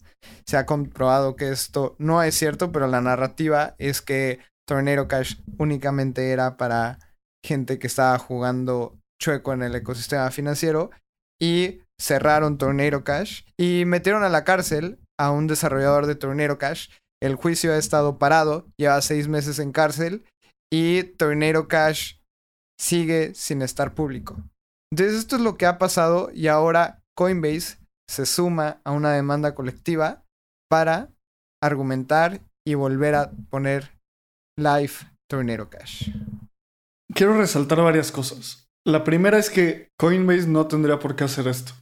[0.47, 5.37] Se ha comprobado que esto no es cierto, pero la narrativa es que Tornado Cash
[5.59, 6.99] únicamente era para
[7.45, 10.91] gente que estaba jugando chueco en el ecosistema financiero
[11.41, 16.91] y cerraron Tornado Cash y metieron a la cárcel a un desarrollador de Tornado Cash.
[17.23, 20.25] El juicio ha estado parado, lleva seis meses en cárcel
[20.71, 22.17] y Tornado Cash
[22.79, 24.37] sigue sin estar público.
[24.93, 29.55] Entonces esto es lo que ha pasado y ahora Coinbase se suma a una demanda
[29.55, 30.23] colectiva
[30.71, 31.11] para
[31.63, 33.99] argumentar y volver a poner
[34.59, 34.93] live
[35.29, 36.11] Tornado Cash.
[37.13, 38.69] Quiero resaltar varias cosas.
[38.87, 41.73] La primera es que Coinbase no tendría por qué hacer esto.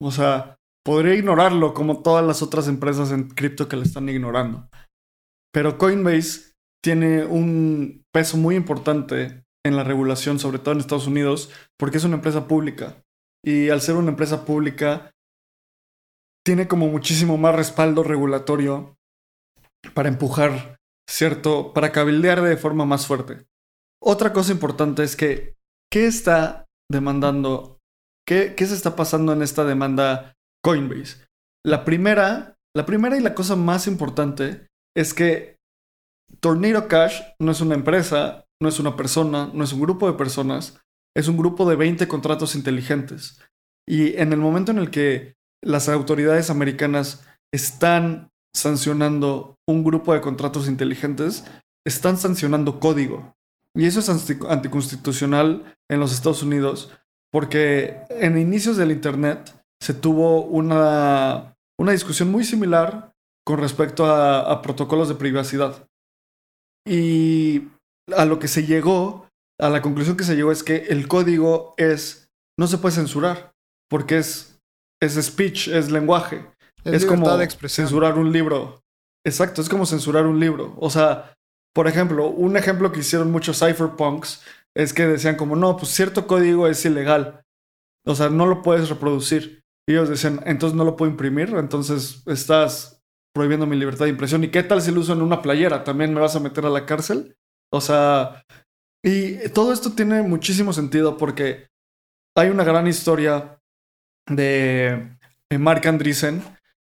[0.00, 4.68] O sea, podría ignorarlo como todas las otras empresas en cripto que le están ignorando.
[5.52, 11.50] Pero Coinbase tiene un peso muy importante en la regulación, sobre todo en Estados Unidos,
[11.78, 13.02] porque es una empresa pública.
[13.44, 15.12] Y al ser una empresa pública,
[16.44, 18.96] tiene como muchísimo más respaldo regulatorio
[19.94, 20.76] para empujar,
[21.08, 21.72] ¿cierto?
[21.72, 23.46] Para cabildear de forma más fuerte.
[24.02, 25.54] Otra cosa importante es que,
[25.90, 27.78] ¿qué está demandando?
[28.26, 31.24] ¿Qué, qué se está pasando en esta demanda Coinbase?
[31.64, 35.56] La primera, la primera y la cosa más importante es que
[36.40, 40.16] Tornado Cash no es una empresa, no es una persona, no es un grupo de
[40.16, 40.80] personas,
[41.14, 43.40] es un grupo de 20 contratos inteligentes.
[43.86, 50.20] Y en el momento en el que las autoridades americanas están sancionando un grupo de
[50.20, 51.44] contratos inteligentes,
[51.84, 53.34] están sancionando código.
[53.74, 56.92] Y eso es anticonstitucional en los Estados Unidos,
[57.30, 63.12] porque en inicios del Internet se tuvo una, una discusión muy similar
[63.44, 65.88] con respecto a, a protocolos de privacidad.
[66.86, 67.68] Y
[68.16, 69.28] a lo que se llegó,
[69.60, 73.52] a la conclusión que se llegó es que el código es, no se puede censurar,
[73.88, 74.52] porque es
[75.02, 76.46] es speech, es lenguaje.
[76.84, 77.26] Es, como
[77.66, 78.82] censurar un libro.
[79.26, 80.74] Exacto, es como censurar un libro.
[80.78, 81.34] O sea,
[81.74, 84.42] por ejemplo, un ejemplo que hicieron muchos cypherpunks
[84.74, 87.42] es que decían como, no, pues cierto código es ilegal.
[88.06, 89.62] O sea, no lo puedes reproducir.
[89.88, 93.02] Y ellos decían, entonces no lo puedo imprimir, entonces estás
[93.34, 94.44] prohibiendo mi libertad de impresión.
[94.44, 95.82] ¿Y qué tal si lo uso en una playera?
[95.82, 97.36] ¿También me vas a meter a la cárcel?
[97.72, 98.44] O sea,
[99.04, 101.68] y todo esto tiene muchísimo sentido porque
[102.36, 103.58] hay una gran historia
[104.28, 105.18] de
[105.58, 106.42] Mark Andreessen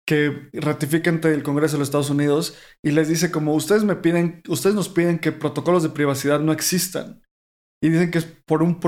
[0.07, 3.97] que ratifica ante el Congreso de los Estados Unidos y les dice como ustedes me
[3.97, 7.23] piden, ustedes nos piden que protocolos de privacidad no existan.
[7.83, 8.81] Y dicen que es por un,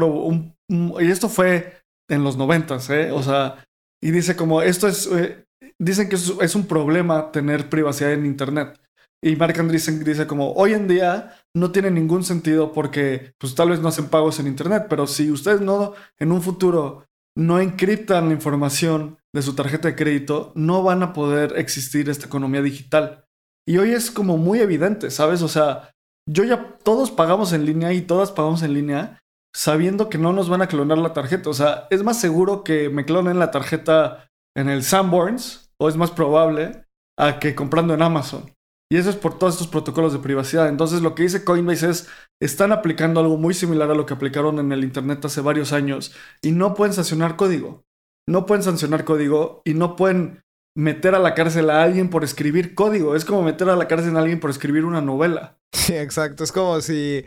[0.68, 3.12] un, y esto fue en los noventas, ¿eh?
[3.12, 3.64] O sea,
[4.03, 5.44] y dice como esto es, eh,
[5.79, 8.81] dicen que es, es, un problema tener privacidad en Internet.
[9.22, 13.71] Y Mark Andreessen dice como hoy en día no tiene ningún sentido porque pues tal
[13.71, 18.29] vez no hacen pagos en Internet, pero si ustedes no en un futuro no encriptan
[18.29, 23.25] la información de su tarjeta de crédito, no van a poder existir esta economía digital.
[23.67, 25.43] Y hoy es como muy evidente, ¿sabes?
[25.43, 25.93] O sea,
[26.29, 29.21] yo ya todos pagamos en línea y todas pagamos en línea
[29.55, 31.51] sabiendo que no nos van a clonar la tarjeta.
[31.51, 35.97] O sea, es más seguro que me clonen la tarjeta en el Sanborns, o es
[35.97, 36.85] más probable,
[37.19, 38.53] a que comprando en Amazon.
[38.92, 40.68] Y eso es por todos estos protocolos de privacidad.
[40.68, 42.09] Entonces lo que dice Coinbase es,
[42.42, 46.12] están aplicando algo muy similar a lo que aplicaron en el Internet hace varios años
[46.42, 47.85] y no pueden sancionar código.
[48.29, 50.42] No pueden sancionar código y no pueden
[50.76, 53.14] meter a la cárcel a alguien por escribir código.
[53.14, 55.57] Es como meter a la cárcel a alguien por escribir una novela.
[55.72, 56.42] Sí, exacto.
[56.42, 57.24] Es como si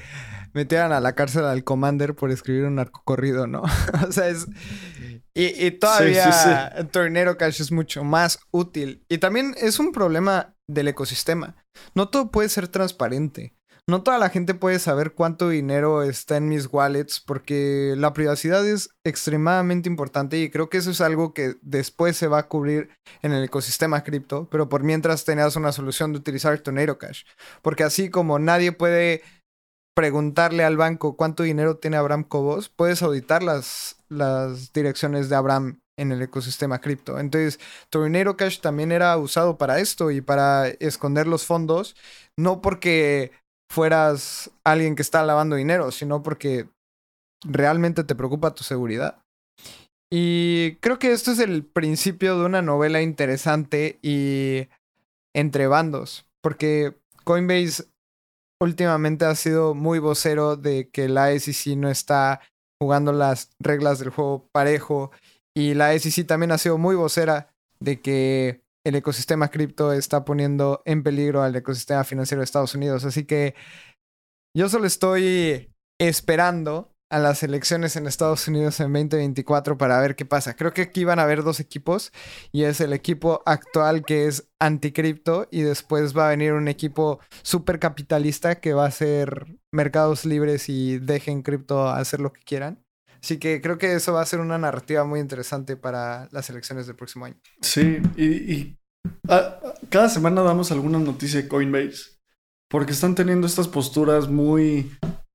[0.51, 3.61] metieran a la cárcel al Commander por escribir un corrido, ¿no?
[4.07, 4.47] o sea, es...
[5.35, 9.03] Y, todavía Tornero Cash es mucho más útil.
[9.09, 11.55] Y también es un problema del ecosistema.
[11.95, 13.55] No todo puede ser transparente.
[13.85, 18.65] No toda la gente puede saber cuánto dinero está en mis wallets porque la privacidad
[18.65, 22.91] es extremadamente importante y creo que eso es algo que después se va a cubrir
[23.21, 27.23] en el ecosistema cripto, pero por mientras tenías una solución de utilizar Tornado Cash.
[27.61, 29.21] Porque así como nadie puede
[29.95, 35.79] preguntarle al banco cuánto dinero tiene Abraham Cobos, puedes auditar las, las direcciones de Abraham
[35.97, 37.19] en el ecosistema cripto.
[37.19, 41.95] Entonces, Tornado Cash también era usado para esto y para esconder los fondos,
[42.37, 43.31] no porque
[43.71, 46.67] fueras alguien que está lavando dinero, sino porque
[47.43, 49.23] realmente te preocupa tu seguridad.
[50.11, 54.67] Y creo que esto es el principio de una novela interesante y
[55.33, 57.85] entre bandos, porque Coinbase
[58.63, 62.41] últimamente ha sido muy vocero de que la SEC no está
[62.81, 65.11] jugando las reglas del juego parejo
[65.55, 70.81] y la SEC también ha sido muy vocera de que el ecosistema cripto está poniendo
[70.85, 73.05] en peligro al ecosistema financiero de Estados Unidos.
[73.05, 73.55] Así que
[74.55, 80.25] yo solo estoy esperando a las elecciones en Estados Unidos en 2024 para ver qué
[80.25, 80.55] pasa.
[80.55, 82.11] Creo que aquí van a haber dos equipos
[82.51, 87.19] y es el equipo actual que es anticripto y después va a venir un equipo
[87.43, 92.83] súper capitalista que va a ser mercados libres y dejen cripto hacer lo que quieran.
[93.21, 96.87] Así que creo que eso va a ser una narrativa muy interesante para las elecciones
[96.87, 97.37] del próximo año.
[97.61, 98.75] Sí, y,
[99.89, 102.17] cada semana damos alguna noticia de Coinbase
[102.71, 104.91] porque están teniendo estas posturas muy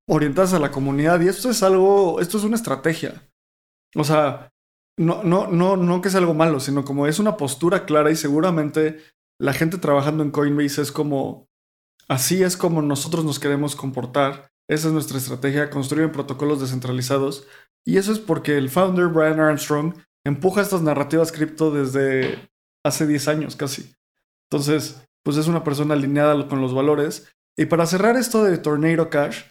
[0.08, 1.20] orientadas a la comunidad.
[1.20, 3.30] Y esto es algo, esto es una estrategia.
[3.94, 4.52] O sea,
[4.98, 8.16] no, no, no, no que es algo malo, sino como es una postura clara y
[8.16, 8.98] seguramente
[9.40, 11.48] la gente trabajando en Coinbase es como,
[12.08, 14.50] así es como nosotros nos queremos comportar.
[14.68, 17.46] Esa es nuestra estrategia, construir protocolos descentralizados.
[17.86, 19.94] Y eso es porque el founder, Brian Armstrong,
[20.26, 22.50] empuja estas narrativas cripto desde
[22.84, 23.94] hace 10 años casi.
[24.50, 27.32] Entonces, pues es una persona alineada con los valores.
[27.56, 29.44] Y para cerrar esto de Tornado Cash,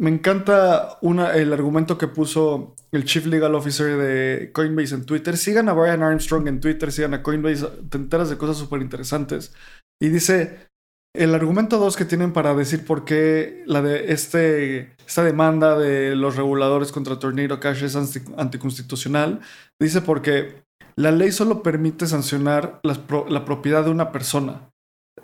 [0.00, 5.36] me encanta el argumento que puso el Chief Legal Officer de Coinbase en Twitter.
[5.36, 9.54] Sigan a Brian Armstrong en Twitter, sigan a Coinbase, te enteras de cosas súper interesantes.
[10.00, 10.68] Y dice,
[11.14, 16.16] el argumento 2 que tienen para decir por qué la de este, esta demanda de
[16.16, 19.40] los reguladores contra Tornado Cash es anticonstitucional,
[19.80, 20.64] dice porque
[20.96, 24.70] la ley solo permite sancionar la propiedad de una persona.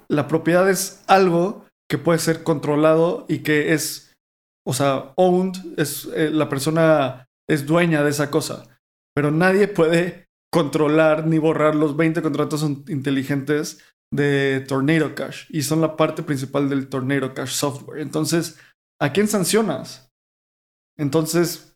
[0.08, 4.07] La propiedad es algo que puede ser controlado y que es
[4.68, 8.78] o sea, owned es eh, la persona es dueña de esa cosa,
[9.14, 15.80] pero nadie puede controlar ni borrar los 20 contratos inteligentes de Tornado Cash y son
[15.80, 18.02] la parte principal del Tornado Cash software.
[18.02, 18.58] Entonces,
[19.00, 20.10] ¿a quién sancionas?
[20.98, 21.74] Entonces,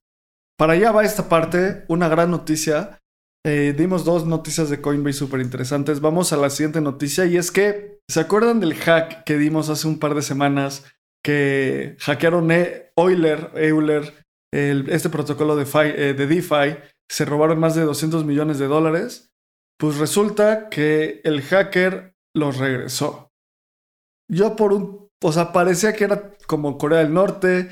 [0.59, 2.99] para allá va esta parte, una gran noticia.
[3.47, 6.01] Eh, dimos dos noticias de Coinbase súper interesantes.
[6.01, 9.89] Vamos a la siguiente noticia y es que, ¿se acuerdan del hack que dimos hace
[9.89, 10.85] un par de semanas
[11.25, 12.51] que hackearon
[12.97, 16.77] Euler, Euler este protocolo de, eh, de DeFi,
[17.11, 19.33] se robaron más de 200 millones de dólares,
[19.79, 23.31] pues resulta que el hacker los regresó.
[24.31, 27.71] Yo por un, o sea, parecía que era como Corea del Norte,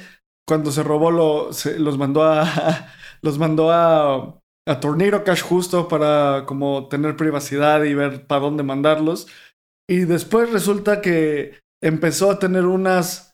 [0.49, 2.89] cuando se robó lo, los mandó a,
[3.23, 8.63] los mandó a, a Tornado Cash justo para como tener privacidad y ver para dónde
[8.63, 9.29] mandarlos.
[9.89, 13.31] Y después resulta que empezó a tener unas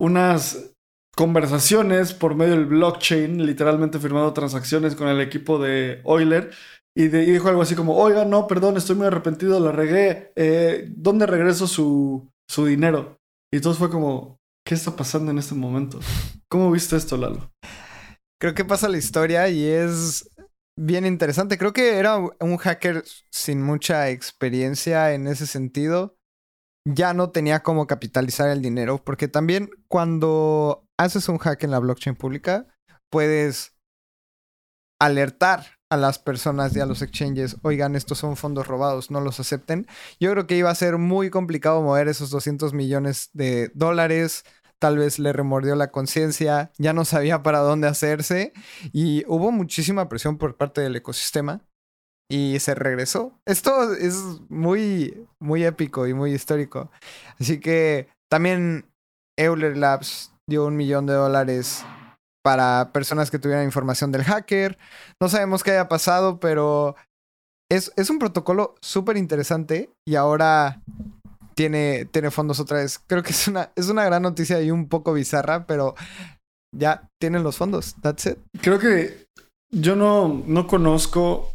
[0.00, 0.73] unas
[1.14, 6.50] conversaciones por medio del blockchain, literalmente firmando transacciones con el equipo de Euler.
[6.96, 10.32] Y, dijo algo así como, oiga, no, perdón, estoy muy arrepentido, la regué.
[10.36, 13.16] Eh, ¿Dónde regreso su, su dinero?
[13.52, 15.98] Y todo fue como, ¿qué está pasando en este momento?
[16.48, 17.50] ¿Cómo viste esto, Lalo?
[18.40, 20.30] Creo que pasa la historia y es
[20.78, 21.58] bien interesante.
[21.58, 26.16] Creo que era un hacker sin mucha experiencia en ese sentido
[26.86, 31.78] ya no tenía cómo capitalizar el dinero, porque también cuando haces un hack en la
[31.78, 32.66] blockchain pública,
[33.10, 33.74] puedes
[35.00, 39.38] alertar a las personas y a los exchanges, oigan, estos son fondos robados, no los
[39.38, 39.86] acepten.
[40.18, 44.44] Yo creo que iba a ser muy complicado mover esos 200 millones de dólares,
[44.78, 48.52] tal vez le remordió la conciencia, ya no sabía para dónde hacerse
[48.92, 51.62] y hubo muchísima presión por parte del ecosistema
[52.28, 53.40] y se regresó.
[53.46, 54.16] Esto es
[54.48, 56.90] muy, muy épico y muy histórico.
[57.38, 58.90] Así que también
[59.36, 61.84] Euler Labs dio un millón de dólares
[62.44, 64.78] para personas que tuvieran información del hacker.
[65.20, 66.96] No sabemos qué haya pasado, pero
[67.70, 70.82] es, es un protocolo súper interesante y ahora
[71.54, 73.00] tiene, tiene fondos otra vez.
[73.06, 75.94] Creo que es una, es una gran noticia y un poco bizarra, pero
[76.76, 77.94] ya tienen los fondos.
[78.02, 78.38] That's it.
[78.60, 79.26] Creo que
[79.70, 81.54] yo no, no conozco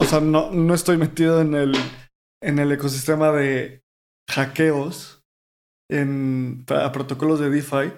[0.00, 1.76] o sea, no, no estoy metido en el,
[2.42, 3.82] en el ecosistema de
[4.30, 5.17] hackeos
[5.90, 7.92] en, a protocolos de DeFi,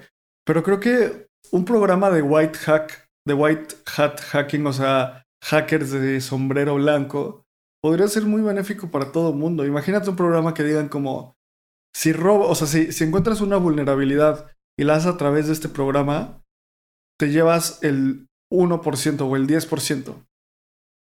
[0.46, 5.90] pero creo que un programa de white hack, de white hat hacking, o sea, hackers
[5.90, 7.44] de sombrero blanco,
[7.82, 9.64] podría ser muy benéfico para todo el mundo.
[9.66, 11.34] Imagínate un programa que digan como,
[11.94, 15.52] si robo, o sea, si, si encuentras una vulnerabilidad y la haces a través de
[15.52, 16.42] este programa,
[17.18, 20.26] te llevas el 1% o el 10%.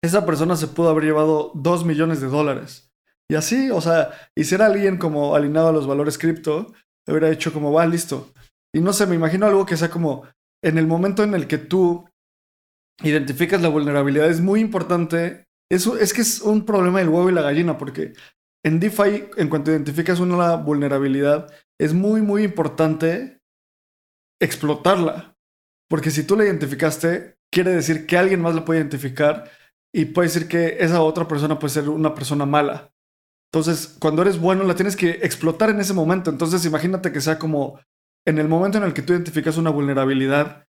[0.02, 2.93] esa persona se pudo haber llevado 2 millones de dólares.
[3.30, 6.72] Y así, o sea, y si era alguien como alineado a los valores cripto,
[7.06, 8.32] hubiera hecho como, va, listo.
[8.74, 10.24] Y no sé, me imagino algo que sea como,
[10.62, 12.08] en el momento en el que tú
[13.02, 15.44] identificas la vulnerabilidad, es muy importante.
[15.70, 18.12] Eso es que es un problema del huevo y la gallina, porque
[18.64, 23.40] en DeFi, en cuanto identificas una vulnerabilidad, es muy, muy importante
[24.40, 25.36] explotarla.
[25.88, 29.50] Porque si tú la identificaste, quiere decir que alguien más la puede identificar
[29.94, 32.93] y puede decir que esa otra persona puede ser una persona mala.
[33.54, 36.28] Entonces, cuando eres bueno, la tienes que explotar en ese momento.
[36.28, 37.78] Entonces, imagínate que sea como
[38.26, 40.66] en el momento en el que tú identificas una vulnerabilidad,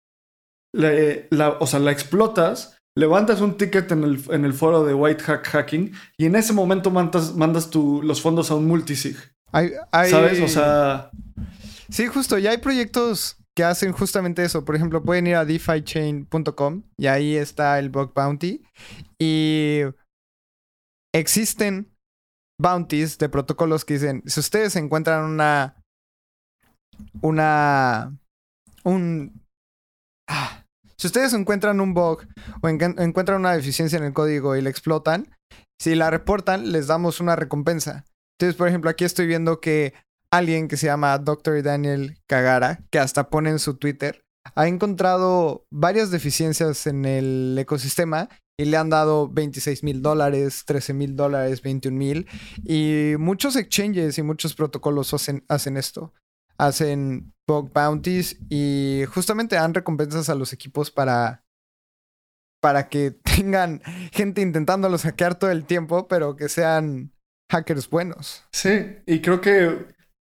[0.74, 5.22] la, o sea, la explotas, levantas un ticket en el, en el foro de White
[5.22, 9.16] Hack Hacking y en ese momento mandas, mandas tu, los fondos a un multisig.
[9.50, 10.42] ¿Sabes?
[10.42, 11.08] O sea...
[11.88, 12.36] Sí, justo.
[12.36, 14.66] Ya hay proyectos que hacen justamente eso.
[14.66, 18.62] Por ejemplo, pueden ir a defichain.com y ahí está el bug bounty.
[19.18, 19.80] Y
[21.14, 21.93] existen
[22.58, 25.82] bounties de protocolos que dicen, si ustedes encuentran una...
[27.20, 28.16] Una...
[28.84, 29.44] Un...
[30.28, 30.64] Ah,
[30.96, 32.26] si ustedes encuentran un bug
[32.62, 35.28] o encuentran una deficiencia en el código y la explotan,
[35.78, 38.04] si la reportan, les damos una recompensa.
[38.38, 39.94] Entonces, por ejemplo, aquí estoy viendo que
[40.30, 41.62] alguien que se llama Dr.
[41.62, 44.24] Daniel Kagara, que hasta pone en su Twitter,
[44.54, 50.94] ha encontrado varias deficiencias en el ecosistema y le han dado 26 mil dólares, 13
[50.94, 52.26] mil dólares, 21 mil.
[52.64, 56.12] Y muchos exchanges y muchos protocolos hacen, hacen esto.
[56.56, 61.44] Hacen bug bounties y justamente dan recompensas a los equipos para,
[62.62, 63.82] para que tengan
[64.12, 67.12] gente intentándolos hackear todo el tiempo, pero que sean
[67.50, 68.44] hackers buenos.
[68.52, 69.86] Sí, y creo que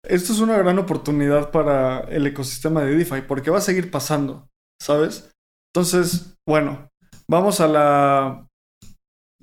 [0.07, 4.49] esto es una gran oportunidad para el ecosistema de DeFi porque va a seguir pasando,
[4.81, 5.31] ¿sabes?
[5.75, 6.90] Entonces, bueno,
[7.31, 8.47] vamos a la...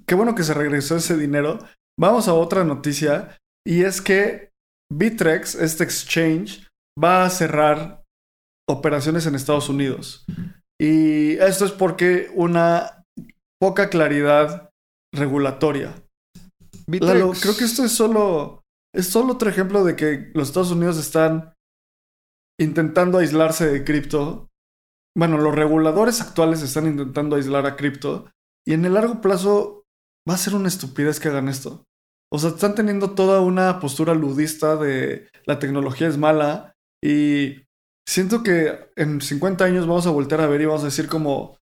[0.06, 1.60] Qué bueno que se regresó ese dinero.
[2.00, 4.52] Vamos a otra noticia y es que
[4.94, 6.68] Bitrex, este exchange,
[7.02, 8.04] va a cerrar
[8.70, 10.26] operaciones en Estados Unidos.
[10.80, 13.04] Y esto es porque una
[13.60, 14.70] poca claridad
[15.14, 15.96] regulatoria.
[16.88, 18.62] creo que esto es solo
[18.98, 21.54] es solo otro ejemplo de que los Estados Unidos están
[22.60, 24.47] intentando aislarse de cripto.
[25.18, 28.30] Bueno, los reguladores actuales están intentando aislar a cripto.
[28.68, 29.86] Y en el largo plazo
[30.30, 31.86] va a ser una estupidez que hagan esto.
[32.32, 36.76] O sea, están teniendo toda una postura ludista de la tecnología es mala.
[37.04, 37.64] Y
[38.08, 41.58] siento que en 50 años vamos a voltear a ver y vamos a decir como,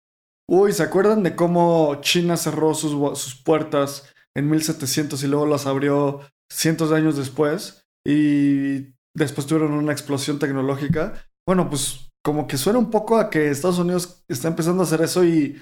[0.49, 5.67] uy, ¿se acuerdan de cómo China cerró sus, sus puertas en 1700 y luego las
[5.67, 11.27] abrió cientos de años después y después tuvieron una explosión tecnológica.
[11.45, 15.01] Bueno, pues como que suena un poco a que Estados Unidos está empezando a hacer
[15.01, 15.61] eso y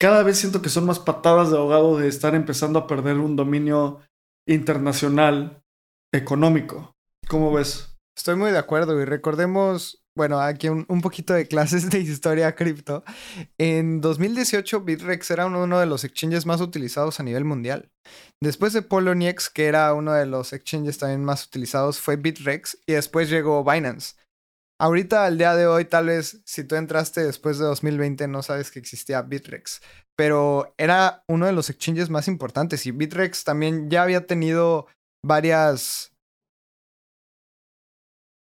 [0.00, 3.36] cada vez siento que son más patadas de ahogado de estar empezando a perder un
[3.36, 4.00] dominio
[4.46, 5.62] internacional
[6.12, 6.94] económico.
[7.28, 7.96] ¿Cómo ves?
[8.16, 13.04] Estoy muy de acuerdo y recordemos bueno, aquí un, poquito de clases de historia cripto.
[13.58, 17.90] En 2018, Bitrex era uno de los exchanges más utilizados a nivel mundial.
[18.40, 22.94] Después de Poloniex, que era uno de los exchanges también más utilizados, fue Bitrex y
[22.94, 24.14] después llegó Binance.
[24.78, 28.70] Ahorita, al día de hoy, tal vez si tú entraste después de 2020 no sabes
[28.70, 29.80] que existía Bitrex,
[30.16, 34.86] pero era uno de los exchanges más importantes y Bitrex también ya había tenido
[35.24, 36.12] varias...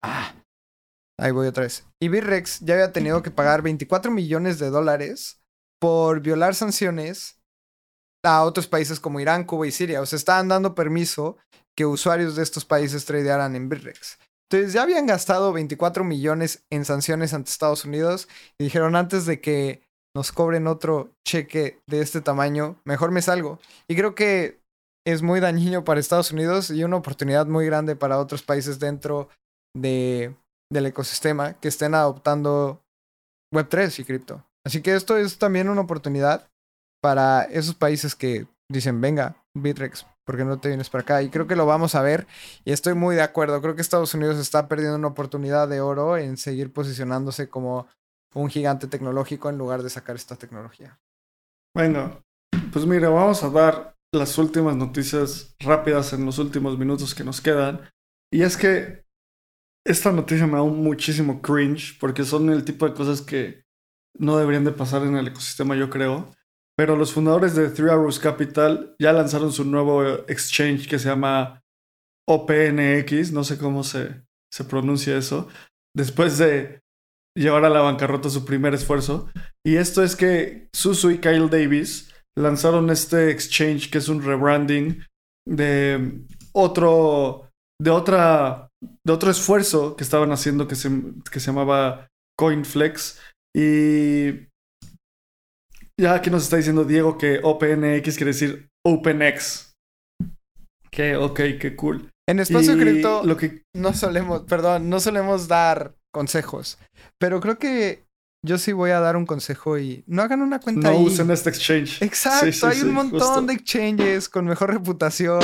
[0.03, 0.34] Ah,
[1.19, 1.86] Ahí voy otra vez.
[2.01, 5.41] Y Birrex ya había tenido que pagar 24 millones de dólares
[5.79, 7.39] por violar sanciones
[8.25, 10.01] a otros países como Irán, Cuba y Siria.
[10.01, 11.38] O sea, estaban dando permiso
[11.77, 14.17] que usuarios de estos países tradearan en Birrex.
[14.49, 18.27] Entonces ya habían gastado 24 millones en sanciones ante Estados Unidos
[18.59, 19.81] y dijeron antes de que
[20.15, 23.59] nos cobren otro cheque de este tamaño, mejor me salgo.
[23.87, 24.59] Y creo que
[25.05, 29.29] es muy dañino para Estados Unidos y una oportunidad muy grande para otros países dentro
[29.75, 30.35] de
[30.73, 32.81] del ecosistema que estén adoptando
[33.53, 34.43] Web3 y cripto.
[34.65, 36.49] Así que esto es también una oportunidad
[37.01, 41.21] para esos países que dicen, venga, Bitrex, ¿por qué no te vienes para acá?
[41.21, 42.28] Y creo que lo vamos a ver
[42.65, 43.61] y estoy muy de acuerdo.
[43.61, 47.88] Creo que Estados Unidos está perdiendo una oportunidad de oro en seguir posicionándose como
[48.34, 50.99] un gigante tecnológico en lugar de sacar esta tecnología.
[51.76, 52.24] Bueno,
[52.71, 57.41] pues mira, vamos a dar las últimas noticias rápidas en los últimos minutos que nos
[57.41, 57.82] quedan.
[58.32, 59.03] Y es que
[59.86, 63.63] esta noticia me da muchísimo cringe porque son el tipo de cosas que
[64.17, 66.32] no deberían de pasar en el ecosistema, yo creo.
[66.76, 71.61] Pero los fundadores de Three Arrows Capital ya lanzaron su nuevo exchange que se llama
[72.28, 75.47] OPNX, no sé cómo se, se pronuncia eso,
[75.95, 76.82] después de
[77.38, 79.30] llevar a la bancarrota su primer esfuerzo.
[79.65, 85.03] Y esto es que Susu y Kyle Davis lanzaron este exchange que es un rebranding
[85.47, 87.49] de otro,
[87.82, 88.69] de otra,
[89.05, 90.89] de otro esfuerzo que estaban haciendo que se,
[91.32, 92.07] que se llamaba
[92.38, 93.19] CoinFlex.
[93.55, 94.47] Y
[95.99, 99.73] ya aquí nos está diciendo Diego que OpenX quiere decir OpenX.
[100.91, 102.09] Que, ok, qué cool.
[102.29, 106.77] En espacio Y cripto lo que no solemos, perdón, no solemos dar consejos.
[107.19, 108.05] Pero creo que
[108.45, 111.03] yo sí voy a dar un consejo y no hagan una cuenta no ahí.
[111.05, 112.01] usen este exchange.
[112.01, 113.41] Exacto, Sí, sí, hay sí, un montón justo.
[113.41, 115.41] de exchanges con mejor reputación.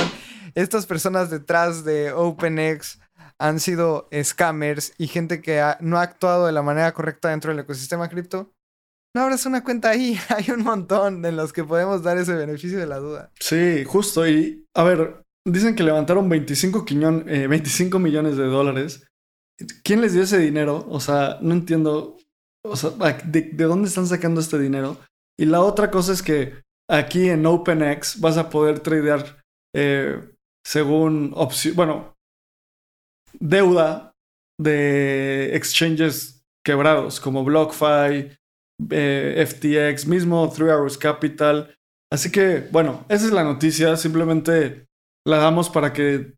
[0.56, 3.00] Estas personas detrás de OpenX
[3.40, 7.52] han sido scammers y gente que ha- no ha actuado de la manera correcta dentro
[7.52, 8.52] del ecosistema cripto.
[9.16, 12.78] No abras una cuenta ahí, hay un montón en los que podemos dar ese beneficio
[12.78, 13.32] de la duda.
[13.40, 14.28] Sí, justo.
[14.28, 19.06] Y a ver, dicen que levantaron 25, quiñón- eh, 25 millones de dólares.
[19.84, 20.86] ¿Quién les dio ese dinero?
[20.90, 22.18] O sea, no entiendo.
[22.64, 22.92] O sea,
[23.26, 24.98] ¿de, de dónde están sacando este dinero?
[25.38, 26.54] Y la otra cosa es que
[26.90, 29.42] aquí en OpenX vas a poder tradear
[29.76, 30.20] eh,
[30.66, 31.76] según opción.
[31.76, 32.16] Bueno,
[33.40, 34.12] deuda
[34.60, 38.38] de exchanges quebrados como BlockFi,
[38.90, 41.76] eh, FTX, mismo Three Hours Capital.
[42.12, 43.96] Así que, bueno, esa es la noticia.
[43.98, 44.86] Simplemente
[45.28, 46.34] la damos para que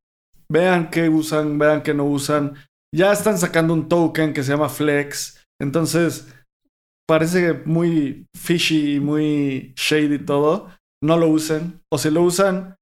[0.52, 2.56] vean qué usan, vean qué no usan.
[2.94, 5.46] Ya están sacando un token que se llama Flex.
[5.62, 6.28] Entonces,
[7.08, 10.70] parece muy fishy, muy shady todo.
[11.04, 11.82] No lo usen.
[11.92, 12.76] O si lo usan,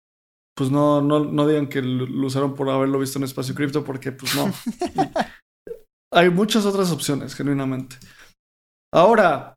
[0.56, 3.84] pues no, no, no digan que lo lo usaron por haberlo visto en espacio cripto,
[3.84, 4.52] porque pues no.
[6.12, 7.98] Hay muchas otras opciones, genuinamente.
[8.94, 9.56] Ahora,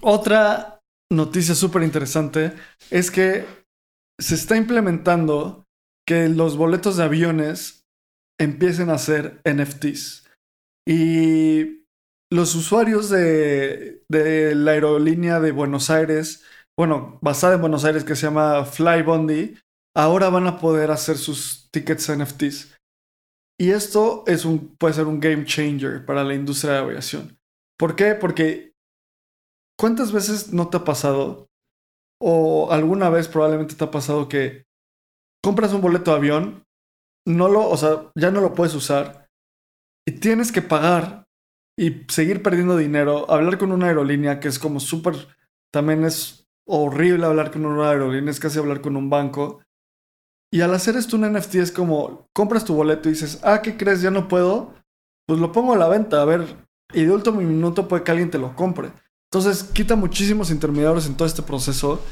[0.00, 0.80] otra
[1.10, 2.52] noticia súper interesante
[2.90, 3.46] es que
[4.18, 5.64] se está implementando
[6.06, 7.84] que los boletos de aviones
[8.40, 10.28] empiecen a ser NFTs.
[10.86, 11.84] Y
[12.32, 16.44] los usuarios de, de la aerolínea de Buenos Aires,
[16.76, 19.56] bueno, basada en Buenos Aires que se llama Flybondi,
[19.94, 22.76] ahora van a poder hacer sus tickets NFTs.
[23.60, 27.38] Y esto es un, puede ser un game changer para la industria de aviación.
[27.78, 28.14] ¿Por qué?
[28.14, 28.72] Porque
[29.78, 31.48] ¿cuántas veces no te ha pasado?
[32.20, 34.64] O alguna vez probablemente te ha pasado que
[35.42, 36.64] compras un boleto de avión,
[37.26, 39.28] no lo, o sea, ya no lo puedes usar
[40.06, 41.24] y tienes que pagar
[41.78, 45.14] y seguir perdiendo dinero, hablar con una aerolínea que es como súper,
[45.72, 49.62] también es horrible hablar con una aerolínea, es casi hablar con un banco.
[50.52, 53.76] Y al hacer esto un NFT es como, compras tu boleto y dices, ah, ¿qué
[53.76, 54.02] crees?
[54.02, 54.74] Ya no puedo.
[55.26, 56.61] Pues lo pongo a la venta, a ver,
[56.92, 58.90] y de último minuto puede que alguien te lo compre.
[59.30, 62.02] Entonces quita muchísimos intermediarios en todo este proceso.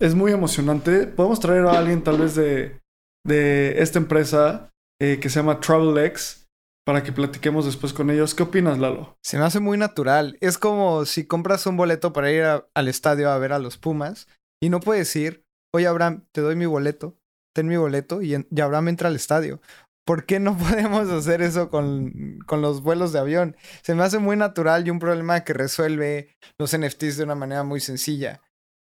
[0.00, 1.06] Es muy emocionante.
[1.06, 2.80] Podemos traer a alguien tal vez de,
[3.26, 4.70] de esta empresa
[5.00, 6.48] eh, que se llama TravelX
[6.86, 8.34] para que platiquemos después con ellos.
[8.34, 9.16] ¿Qué opinas, Lalo?
[9.22, 10.38] Se me hace muy natural.
[10.40, 14.28] Es como si compras un boleto para ir al estadio a ver a los Pumas
[14.62, 17.18] y no puedes ir, oye Abraham, te doy mi boleto,
[17.54, 19.60] ten mi boleto y, y Abraham entra al estadio.
[20.08, 23.56] ¿Por qué no podemos hacer eso con, con los vuelos de avión?
[23.82, 27.62] Se me hace muy natural y un problema que resuelve los NFTs de una manera
[27.62, 28.40] muy sencilla.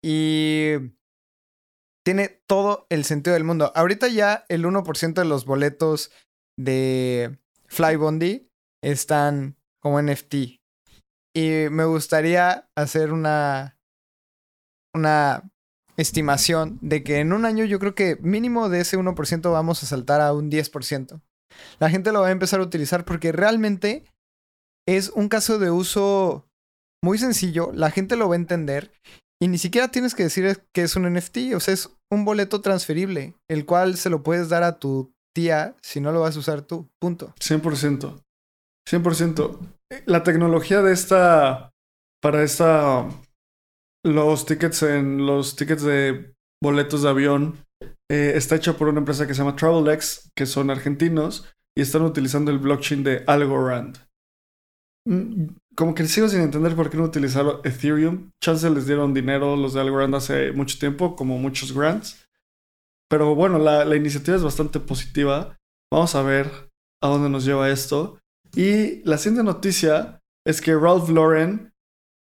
[0.03, 0.77] Y
[2.07, 3.71] tiene todo el sentido del mundo.
[3.75, 6.11] Ahorita ya el 1% de los boletos
[6.59, 8.49] de Flybondi
[8.83, 10.35] están como NFT.
[11.37, 13.79] Y me gustaría hacer una,
[14.95, 15.50] una
[16.01, 19.87] estimación de que en un año yo creo que mínimo de ese 1% vamos a
[19.87, 21.21] saltar a un 10%.
[21.79, 24.05] La gente lo va a empezar a utilizar porque realmente
[24.89, 26.47] es un caso de uso
[27.03, 28.93] muy sencillo, la gente lo va a entender
[29.43, 32.61] y ni siquiera tienes que decir que es un NFT, o sea, es un boleto
[32.61, 36.41] transferible, el cual se lo puedes dar a tu tía si no lo vas a
[36.41, 37.35] usar tú, punto.
[37.41, 38.21] 100%.
[38.89, 39.59] 100%.
[40.05, 41.71] La tecnología de esta,
[42.21, 43.09] para esta,
[44.05, 47.67] los tickets en los tickets de boletos de avión
[48.11, 51.47] eh, está hecha por una empresa que se llama TravelX, que son argentinos
[51.77, 53.99] y están utilizando el blockchain de Algorand.
[55.07, 58.31] Mm, Como que sigo sin entender por qué no utilizaron Ethereum.
[58.43, 62.27] Chance les dieron dinero los de Algorand hace mucho tiempo, como muchos grants.
[63.09, 65.57] Pero bueno, la, la iniciativa es bastante positiva.
[65.93, 66.71] Vamos a ver
[67.03, 68.19] a dónde nos lleva esto.
[68.55, 71.73] Y la siguiente noticia es que Ralph Lauren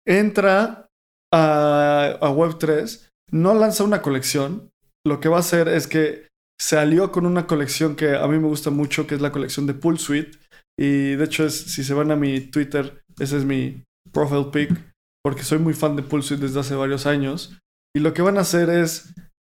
[0.05, 0.86] entra
[1.33, 4.69] a, a Web3, no lanza una colección.
[5.05, 6.27] Lo que va a hacer es que
[6.59, 9.67] se alió con una colección que a mí me gusta mucho, que es la colección
[9.67, 10.37] de Pool Suite.
[10.79, 15.43] Y de hecho, si se van a mi Twitter, ese es mi profile pic, porque
[15.43, 17.57] soy muy fan de Pool Suite desde hace varios años.
[17.95, 19.13] Y lo que van a hacer es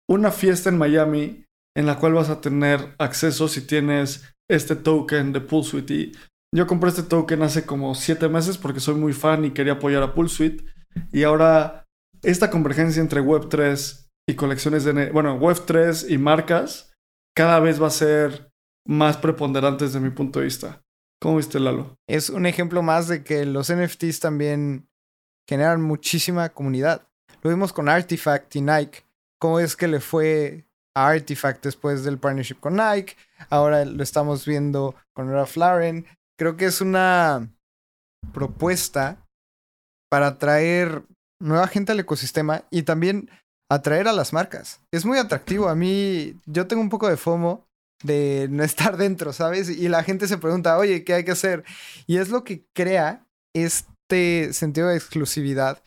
[0.10, 1.46] una fiesta en Miami
[1.76, 5.94] en la cual vas a tener acceso si tienes este token de Pool Suite.
[5.94, 6.12] Y
[6.56, 10.04] yo compré este token hace como siete meses porque soy muy fan y quería apoyar
[10.04, 10.66] a Pool Suite.
[11.12, 11.88] Y ahora
[12.24, 15.12] esta convergencia entre Web3 y colecciones de...
[15.12, 16.94] Bueno, Web3 y marcas
[17.36, 18.52] cada vez va a ser
[18.86, 20.82] más preponderante desde mi punto de vista.
[21.22, 21.98] ¿Cómo viste, Lalo?
[22.08, 24.88] Es un ejemplo más de que los NFTs también
[25.48, 27.08] generan muchísima comunidad.
[27.42, 29.04] Lo vimos con Artifact y Nike.
[29.40, 30.66] ¿Cómo es que le fue
[30.96, 33.16] a Artifact después del partnership con Nike?
[33.50, 36.06] Ahora lo estamos viendo con Ralph Lauren.
[36.38, 37.50] Creo que es una
[38.34, 39.27] propuesta
[40.10, 41.04] para atraer
[41.42, 43.30] nueva gente al ecosistema y también
[43.70, 44.80] atraer a las marcas.
[44.92, 45.68] Es muy atractivo.
[45.68, 47.66] A mí, yo tengo un poco de FOMO
[48.04, 49.70] de no estar dentro, ¿sabes?
[49.70, 51.64] Y la gente se pregunta, oye, ¿qué hay que hacer?
[52.06, 55.82] Y es lo que crea este sentido de exclusividad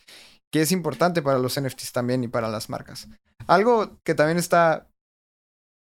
[0.51, 3.07] que es importante para los NFTs también y para las marcas.
[3.47, 4.91] Algo que también está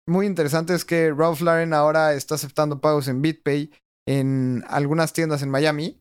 [0.08, 3.72] muy interesante es que Ralph Lauren ahora está aceptando pagos en BitPay
[4.08, 6.00] en algunas tiendas en Miami.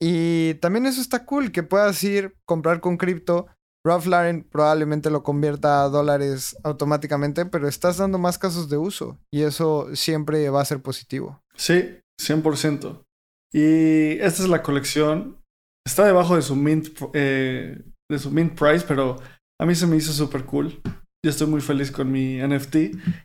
[0.00, 3.46] Y también eso está cool, que puedas ir comprar con cripto
[3.84, 9.18] Ralph Lauren probablemente lo convierta a dólares automáticamente, pero estás dando más casos de uso
[9.32, 11.42] y eso siempre va a ser positivo.
[11.56, 13.04] Sí, 100%.
[13.52, 15.38] Y esta es la colección.
[15.86, 19.16] Está debajo de su mint, eh, de su mint price, pero
[19.60, 20.80] a mí se me hizo súper cool.
[21.24, 22.76] Yo estoy muy feliz con mi NFT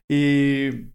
[0.09, 0.93] y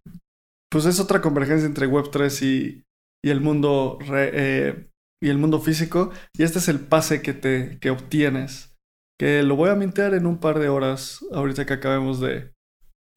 [0.70, 2.84] pues es otra convergencia entre Web3 y,
[3.24, 4.88] y el mundo eh,
[5.22, 6.10] y el mundo físico.
[6.36, 8.68] Y este es el pase que te que obtienes
[9.18, 12.52] que lo voy a mintear en un par de horas, ahorita que acabemos de,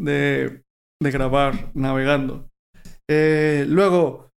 [0.02, 0.64] de,
[1.02, 2.50] de grabar navegando.
[3.10, 4.32] Eh, luego,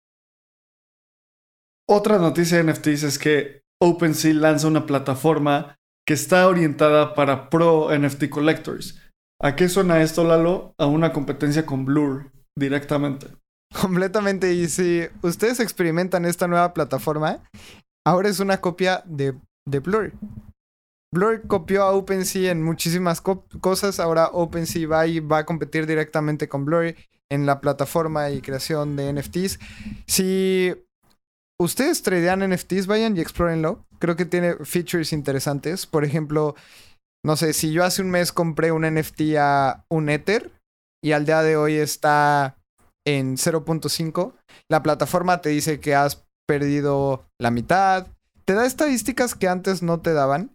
[1.90, 7.90] otra noticia de NFTs es que OpenSea lanza una plataforma que está orientada para pro
[7.98, 9.00] NFT collectors.
[9.42, 10.74] ¿A qué suena esto, Lalo?
[10.78, 13.28] A una competencia con Blur directamente.
[13.82, 14.54] Completamente.
[14.54, 17.40] Y si ustedes experimentan esta nueva plataforma,
[18.06, 19.34] ahora es una copia de,
[19.68, 20.14] de Blur.
[21.14, 24.00] Blur copió a OpenSea en muchísimas cosas.
[24.00, 26.96] Ahora OpenSea va, va a competir directamente con Blur
[27.32, 29.60] en la plataforma y creación de NFTs.
[30.08, 30.74] Si
[31.60, 33.86] ustedes tradean NFTs, vayan y explórenlo.
[34.00, 35.86] Creo que tiene features interesantes.
[35.86, 36.56] Por ejemplo,
[37.24, 40.52] no sé, si yo hace un mes compré un NFT a un Ether
[41.02, 42.58] y al día de hoy está
[43.06, 44.34] en 0.5,
[44.70, 48.08] la plataforma te dice que has perdido la mitad.
[48.46, 50.52] Te da estadísticas que antes no te daban.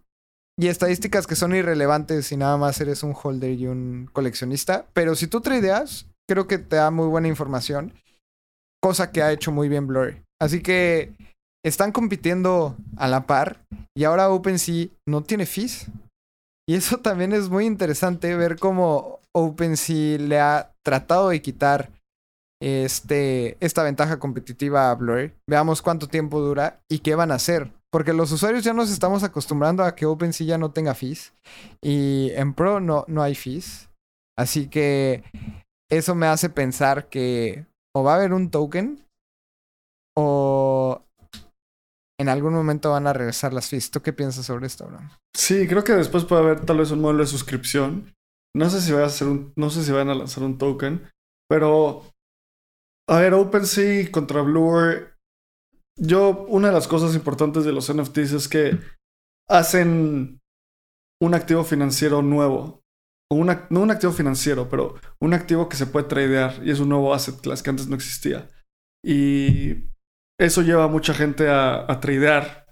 [0.61, 4.87] Y estadísticas que son irrelevantes si nada más eres un holder y un coleccionista.
[4.93, 7.93] Pero si tú tradeas, creo que te da muy buena información.
[8.83, 10.17] Cosa que ha hecho muy bien Blur.
[10.41, 11.15] Así que
[11.65, 13.61] están compitiendo a la par.
[13.97, 15.87] Y ahora OpenSea no tiene fees.
[16.69, 21.91] Y eso también es muy interesante ver cómo OpenSea le ha tratado de quitar
[22.61, 25.33] este, esta ventaja competitiva a Blur.
[25.49, 27.73] Veamos cuánto tiempo dura y qué van a hacer.
[27.91, 31.33] Porque los usuarios ya nos estamos acostumbrando a que OpenSea ya no tenga fees.
[31.83, 33.89] Y en Pro no, no hay fees.
[34.37, 35.25] Así que
[35.91, 39.05] eso me hace pensar que o va a haber un token
[40.17, 41.03] o
[42.21, 43.91] en algún momento van a regresar las fees.
[43.91, 45.11] ¿Tú qué piensas sobre esto, Abraham?
[45.35, 48.13] Sí, creo que después puede haber tal vez un modelo de suscripción.
[48.55, 51.09] No sé si va a hacer un, no sé si van a lanzar un token,
[51.49, 52.03] pero
[53.09, 55.19] a ver, OpenSea contra Blur
[55.99, 58.79] yo, una de las cosas importantes de los NFTs es que
[59.49, 60.41] hacen
[61.21, 62.83] un activo financiero nuevo.
[63.31, 66.81] O una, no un activo financiero, pero un activo que se puede tradear y es
[66.81, 68.49] un nuevo asset class que antes no existía.
[69.05, 69.91] Y
[70.41, 72.65] eso lleva a mucha gente a, a tradear,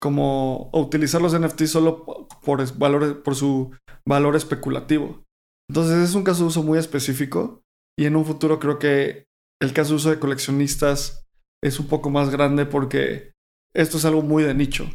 [0.00, 2.04] como a utilizar los NFTs solo
[2.44, 3.74] por, valor, por su
[4.06, 5.24] valor especulativo.
[5.68, 7.62] Entonces es un caso de uso muy específico
[7.98, 9.26] y en un futuro creo que
[9.64, 11.24] el caso de uso de coleccionistas
[11.62, 13.32] es un poco más grande porque
[13.74, 14.88] esto es algo muy de nicho.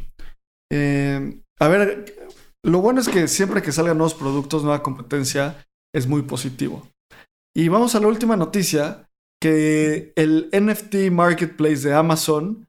[0.72, 2.16] Eh, a ver,
[2.64, 6.88] lo bueno es que siempre que salgan nuevos productos, nueva competencia, es muy positivo.
[7.54, 9.08] Y vamos a la última noticia,
[9.42, 12.68] que el NFT Marketplace de Amazon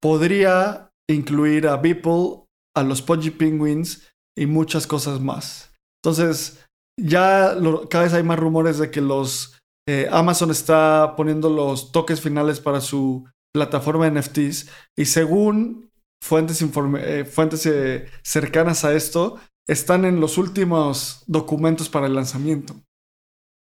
[0.00, 2.44] podría incluir a Beeple,
[2.76, 5.72] a los Pudgy Penguins y muchas cosas más.
[6.02, 6.64] Entonces,
[6.98, 7.56] ya
[7.88, 9.59] cada vez hay más rumores de que los
[9.92, 15.90] eh, Amazon está poniendo los toques finales para su plataforma de NFTs y según
[16.22, 22.76] fuentes, eh, fuentes eh, cercanas a esto, están en los últimos documentos para el lanzamiento.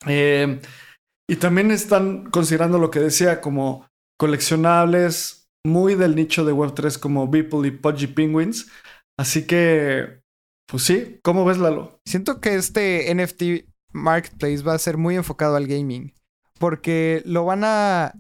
[0.08, 3.88] Y también están considerando lo que decía como
[4.20, 8.72] coleccionables muy del nicho de Web3 como Beeple y Pudgy Penguins.
[9.20, 10.22] Así que,
[10.68, 12.00] pues sí, ¿cómo ves Lalo?
[12.08, 16.14] Siento que este NFT Marketplace va a ser muy enfocado al gaming.
[16.60, 18.14] Porque lo van a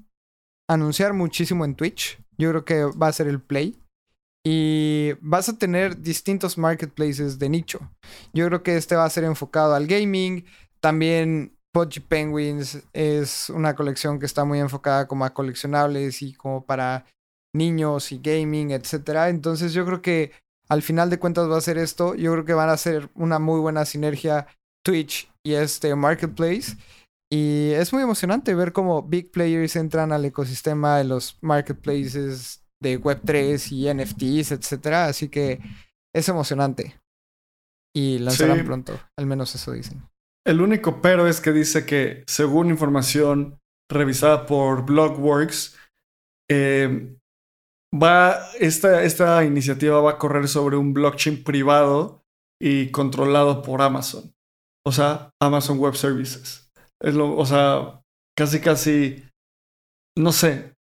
[0.70, 2.20] anunciar muchísimo en Twitch.
[2.38, 3.82] Yo creo que va a ser el Play.
[4.49, 7.80] y vas a tener distintos marketplaces de nicho.
[8.34, 10.45] Yo creo que este va a ser enfocado al gaming.
[10.80, 16.65] También Pudgy Penguins es una colección que está muy enfocada como a coleccionables y como
[16.65, 17.05] para
[17.53, 19.28] niños y gaming, etcétera.
[19.30, 20.32] Entonces yo creo que
[20.70, 22.15] al final de cuentas va a ser esto.
[22.15, 24.47] Yo creo que van a ser una muy buena sinergia
[24.82, 26.77] Twitch y este marketplace.
[27.31, 32.99] Y es muy emocionante ver cómo big players entran al ecosistema de los marketplaces de
[32.99, 35.05] Web3 y NFTs, etcétera.
[35.05, 35.59] Así que
[36.13, 36.99] es emocionante.
[37.95, 40.03] Y lanzarán pronto, al menos eso dicen.
[40.45, 45.77] El único pero es que dice que, según información revisada por Blogworks,
[46.49, 47.17] eh,
[47.91, 52.23] va, esta, esta iniciativa va a correr sobre un blockchain privado
[52.61, 54.36] y controlado por Amazon.
[54.88, 56.71] O sea, Amazon Web Services.
[57.03, 58.01] O sea,
[58.38, 59.21] casi, casi,
[60.17, 60.75] no sé.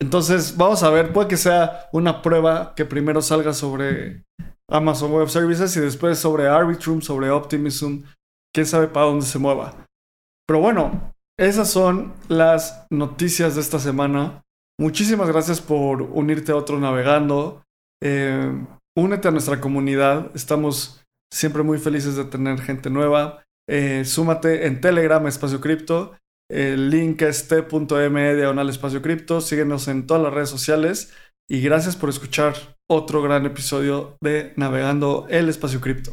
[0.00, 4.24] Entonces, vamos a ver, puede que sea una prueba que primero salga sobre
[4.68, 8.02] Amazon Web Services y después sobre Arbitrum, sobre Optimism,
[8.52, 9.86] quién sabe para dónde se mueva.
[10.44, 14.42] Pero bueno, esas son las noticias de esta semana.
[14.80, 17.62] Muchísimas gracias por unirte a otro navegando.
[18.02, 18.66] Eh,
[18.98, 20.32] únete a nuestra comunidad.
[20.34, 21.01] Estamos
[21.32, 23.42] siempre muy felices de tener gente nueva.
[23.68, 26.12] Eh, súmate en Telegram, Espacio Cripto.
[26.50, 29.40] El link es t.me diagonal espacio cripto.
[29.40, 31.14] Síguenos en todas las redes sociales.
[31.48, 32.54] Y gracias por escuchar
[32.90, 36.12] otro gran episodio de Navegando el Espacio Cripto.